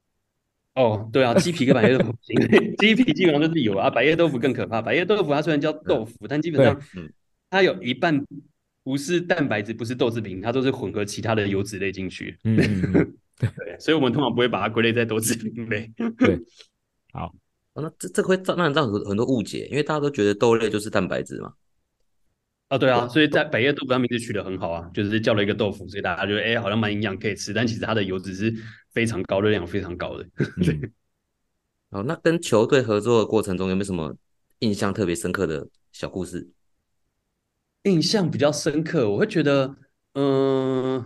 [0.77, 2.15] 哦，对啊，鸡皮跟白叶豆腐，
[2.79, 4.81] 鸡皮基本上就是有啊，白叶豆腐更可怕。
[4.81, 7.13] 白叶豆腐它虽然叫豆腐，但基本上嗯。
[7.51, 8.25] 它有一半
[8.83, 12.39] 不是蛋白质，不是豆制品，它都是混合其他的油脂类进去。
[12.45, 15.93] 嗯，嗯， 嗯对，所以我们通常不会把它归类在豆制品类。
[16.17, 16.41] 对，
[17.13, 17.35] 好，
[17.75, 21.53] 那这这会造让人造成很多误解，因为大家都觉得豆类就是蛋白质嘛。
[22.69, 28.55] 啊，对啊，所以在百叶豆腐它名字取得很好啊，就是叫了一个豆腐，所以大家觉得哎，好像蛮营养可以吃，但其实它的油脂是
[28.93, 30.25] 非常高，热量非常高的。
[30.59, 30.93] 嗯、
[31.91, 34.17] 好，那跟球队合作的过程中有没有什么
[34.61, 36.49] 印象特别深刻的小故事？
[37.85, 39.75] 印象比较深刻，我会觉得，
[40.15, 41.05] 嗯，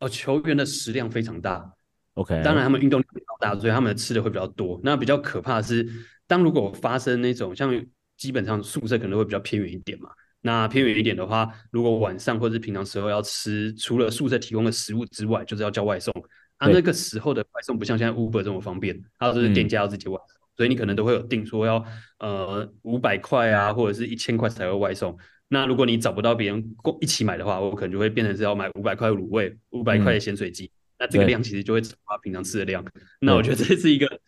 [0.00, 1.72] 哦，球员的食量非常大
[2.14, 4.78] ，OK，当然他们运动量比较大，所以他们吃的会比较多。
[4.84, 5.88] 那比较可怕的是，
[6.26, 7.72] 当如果发生那种像
[8.18, 10.10] 基本上宿舍可能会比较偏远一点嘛，
[10.42, 16.12] 那偏远一点的话，如果晚上或者是平常时候要吃，除了宿舍提供的食物之外，就是要叫外送。
[16.58, 20.36] 啊，那个时候的外送不像现在 Uber 这么方便，它都是店家要自己外送。
[20.36, 21.84] 嗯所以你可能都会有定说要
[22.20, 25.18] 呃五百块啊，或者是一千块才会外送。
[25.48, 30.66] 那如果你找不到别人共一起买的话，我可能就会变成是要买五百块卤味，五百块的咸水鸡。
[30.66, 32.84] 嗯、那这个量其实就会超过平常吃的量。
[33.20, 34.20] 那我觉得这是一个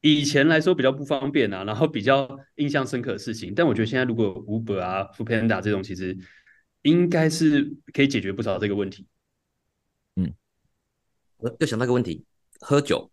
[0.00, 3.52] 以前来说比较不方便啊，然后比较印象深刻的事情。
[3.52, 6.16] 但我觉得现在如果 Uber 啊、Foodpanda 这种，其实
[6.82, 9.08] 应该是可以解决不少这个问题。
[10.14, 10.32] 嗯，
[11.38, 12.24] 我又想到一个问题，
[12.60, 13.10] 喝酒。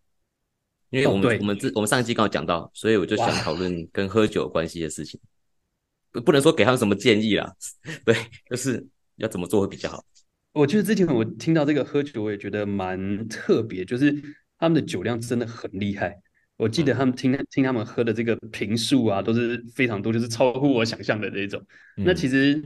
[0.92, 5.20] 因为我们、哦、我们这我们上一期刚好讲到，所以我就想讨论跟喝酒有关系的事情，
[6.24, 7.52] 不能说给他们什么建议啦，
[8.06, 8.14] 对，
[8.50, 8.86] 就是
[9.16, 10.06] 要怎么做会比较好。
[10.52, 14.14] 我觉得之前我听到这个喝酒，我也觉得蛮特别，就是
[14.58, 16.14] 他们的酒量真的很厉害。
[16.58, 21.60] 我记得他们听、嗯、听他们喝的这个瓶数啊，都是非常多，就是超乎我想象的这种。
[21.96, 22.62] 嗯、那其实，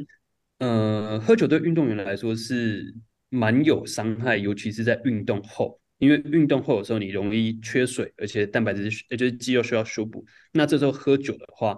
[0.57, 2.93] 呃，喝酒对运动员来说是
[3.29, 5.79] 蛮有伤害，尤其是在运动后。
[6.05, 10.23] 因为运动后的时候，你容易缺水，而且蛋白质也就是肌肉需要修补。
[10.53, 11.75] 那这时候喝酒的话，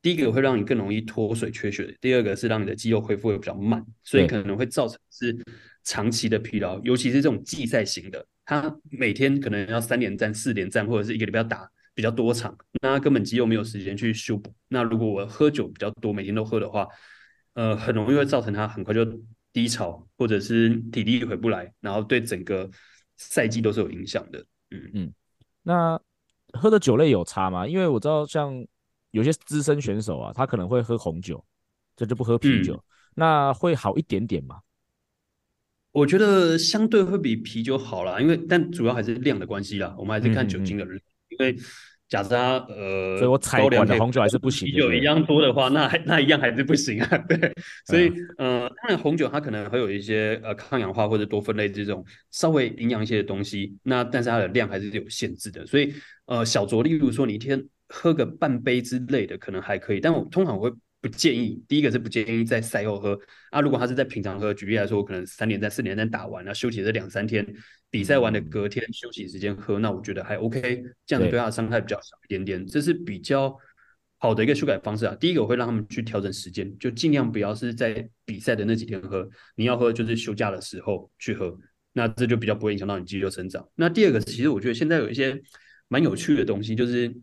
[0.00, 5.36] 第一个会让你更容易脱水缺血，第二个是让你的肌肉恢复会比较慢，所以可能会造成是
[5.82, 14.54] 长期的疲劳，尤其是这种季赛型的，他每天可能要三连战、四连战，或者是一个礼拜要打比较多场，那他根本肌肉没有时间去修补。
[14.68, 16.86] 那如果我喝酒比较多，每天都喝的话，
[17.54, 19.04] 呃，很容易会造成他很快就
[19.52, 22.70] 低潮，或者是体力回不来，然后对整个。
[23.16, 25.12] 赛季都是有影响的，嗯嗯，
[25.62, 26.00] 那
[26.52, 27.66] 喝的酒类有差吗？
[27.66, 28.64] 因为我知道像
[29.10, 31.44] 有些资深选手啊，他可能会喝红酒，
[31.96, 32.82] 这就不喝啤酒，嗯、
[33.14, 34.60] 那会好一点点吗？
[35.92, 41.56] 我觉得相对会比啤酒好啦，因为但主要还是量的关系啦，我们还是看酒精的量，嗯嗯嗯，因为。
[42.08, 44.68] 假设他呃，所以我采管的红酒还是不行。
[44.68, 47.18] 啤酒一样多的话，那还 那一样还是不行啊。
[47.28, 47.52] 对，
[47.86, 55.66] 所以呃，当然红酒它可能会有一些呃抗氧化或者多酚类这种稍微营养一些的东西，那但是它的量还是有限制的。
[55.66, 55.92] 所以
[56.26, 60.00] 呃，小酌，例如说你一天喝个半杯之类的，可能还可以。
[60.00, 60.70] 但我通常会。
[61.04, 63.60] 不建议，第一个是不建议在赛后喝啊。
[63.60, 67.46] 如果他是在平常喝，举例来说，我可能三连战、四连战打完了，休息这两三天，
[67.90, 73.54] 比赛完的隔天休息时间喝，那我觉得还 OK，这样子对他的伤害比较小一点点，这是比较
[74.16, 75.14] 好的一个修改方式啊。
[75.16, 81.54] 第一个我会让他们去调整时间，就尽量不要是在比赛的那几天喝，你要喝就是休假的时候去喝，
[81.92, 83.68] 那这就比较不会影响到你肌肉生长。
[83.74, 85.38] 那第二个，其实我觉得现在有一些
[85.88, 87.14] 蛮有趣的东西，就是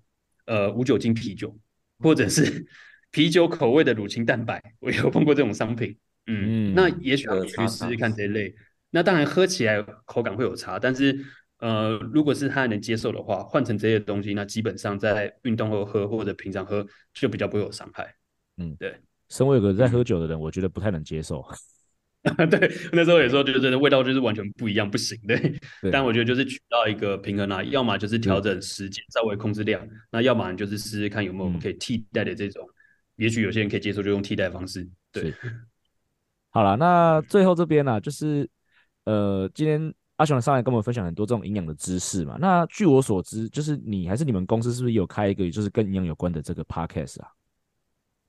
[0.46, 1.58] 呃无酒精啤酒，
[1.98, 2.64] 或者是。
[3.12, 5.96] 啤酒口味的乳清蛋白， 我有碰过这种商品，
[6.28, 8.54] 嗯，嗯那也许可以去试试看这一类。
[8.90, 11.18] 那当然喝起来口感会有差，但是
[11.60, 18.16] 呃，如果是他能接受的话，换成这些东西，那基本上在运动后喝或者平常喝就比较不会有伤害。
[18.58, 18.96] 嗯，对。
[19.30, 21.42] 身为一个在喝酒的人，嗯、我觉得不太能接受。
[22.52, 25.36] 对，那时候也说，就真的味道就是完全不一样，不行的。
[25.82, 32.74] 对但我觉得就是取到一个平衡啊，要么就是调整时间，稍微控制量，嗯、那要么就是试试看有没有可以替代的这种，嗯、
[33.16, 34.88] 也许有些人可以接受，就用替代方式。
[35.12, 35.34] 对，
[36.50, 38.50] 好了，那最后这边呢、啊，就是
[39.06, 42.38] 呃，今天阿雄上来跟我们分享很多这种营养的知识嘛。
[42.40, 47.28] 那据我所知，就是你还是你们公司是不是有开一个就是跟营养有关的这个 podcast 啊？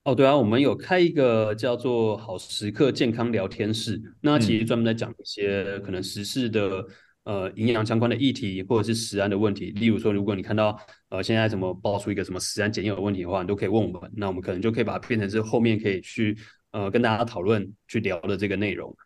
[0.04, 6.84] 哦，对啊，我们有开一个叫做“好时刻健康聊天室”，那其实专门在讲一些可能时事的
[7.24, 9.70] 呃营养相关的议题，或者是食安的问题。
[9.70, 16.36] 例如说，如果你看到呃现在什么爆出一个什么食安检验的问题的话，你都可以问我们，那我们可能就可以把它变成是后面可以去
[16.72, 18.96] 呃跟大家讨论去聊的这个内容。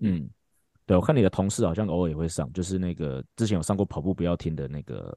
[0.00, 0.28] 嗯，
[0.86, 5.16] 对，我看你的同事好像偶尔也会上，就是那个之前有上过跑步不要停的那个。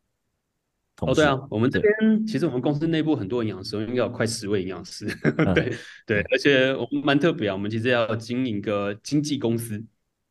[1.01, 5.07] 哦，对啊，我们这边其实我们公司内部很多营养师，应该有快十位营养师。
[5.37, 5.73] 嗯、 对
[6.05, 9.75] 对，而且我们蛮特别啊，我们其实要经营一个经纪公司，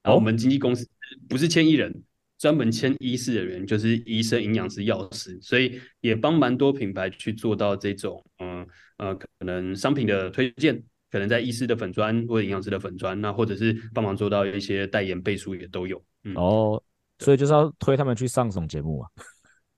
[0.02, 0.86] 然后我们经纪公司
[1.28, 2.02] 不是签艺人，
[2.38, 8.66] 专门签医师的人，就是医生、营养师、药师，所以也帮蛮多品牌去做到这种，嗯
[8.98, 16.02] 呃，可能商品的推荐，可能在医师的粉砖或者营养师的粉砖，那或者是帮忙做到一些代言背书也都有。
[16.24, 16.82] 嗯、哦，
[17.18, 19.08] 所以就是要推他们去上什么节目啊？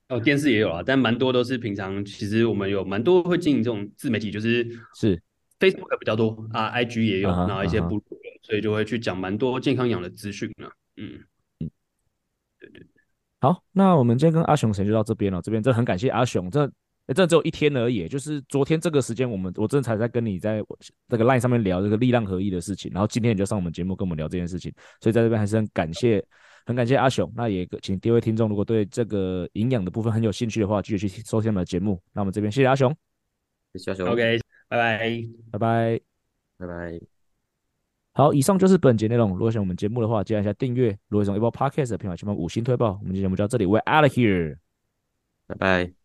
[0.08, 2.04] 哦，电视也有啊，但蛮多都是平常。
[2.04, 4.66] 其实我们有蛮多会经营这种自媒体，就是
[4.98, 5.16] 是
[5.60, 8.04] Facebook 比较多啊，IG 也有，然后一些部落，
[8.42, 10.66] 所以就会去讲蛮多健康养的资讯啊。
[11.00, 11.24] 嗯
[11.60, 11.70] 嗯，
[12.58, 12.86] 对对对。
[13.40, 15.40] 好，那我们今天跟阿雄先就到这边了。
[15.40, 16.66] 这边真的很感谢阿雄，这
[17.06, 20.62] 真的只有一天而已，就是昨天这个时间，我们我真的才在跟你在
[21.08, 26.24] 这个 Line 上面聊这个力量合一的事情，然后今天你就上我们节目跟我们聊这件事情，所以在这边还是很感谢。
[26.66, 32.00] 很感谢阿雄，那也请第一位听众，如果对这个营养的部分很有兴趣的话，继续去收听我们的节目。
[32.12, 32.94] 那我们这边谢谢阿雄，
[33.72, 34.38] 谢谢阿雄，OK，
[34.68, 36.00] 拜拜，拜拜，
[36.58, 37.19] 拜拜。
[38.12, 39.30] 好，以上就是本节内容。
[39.30, 40.90] 如果喜欢我们节目的话，记得一下订阅。
[41.08, 42.98] 如果喜欢 Apple Podcast 的朋友，请帮五星推爆。
[43.00, 44.56] 我们今天节目就到这里，We're out of here，
[45.46, 45.99] 拜拜。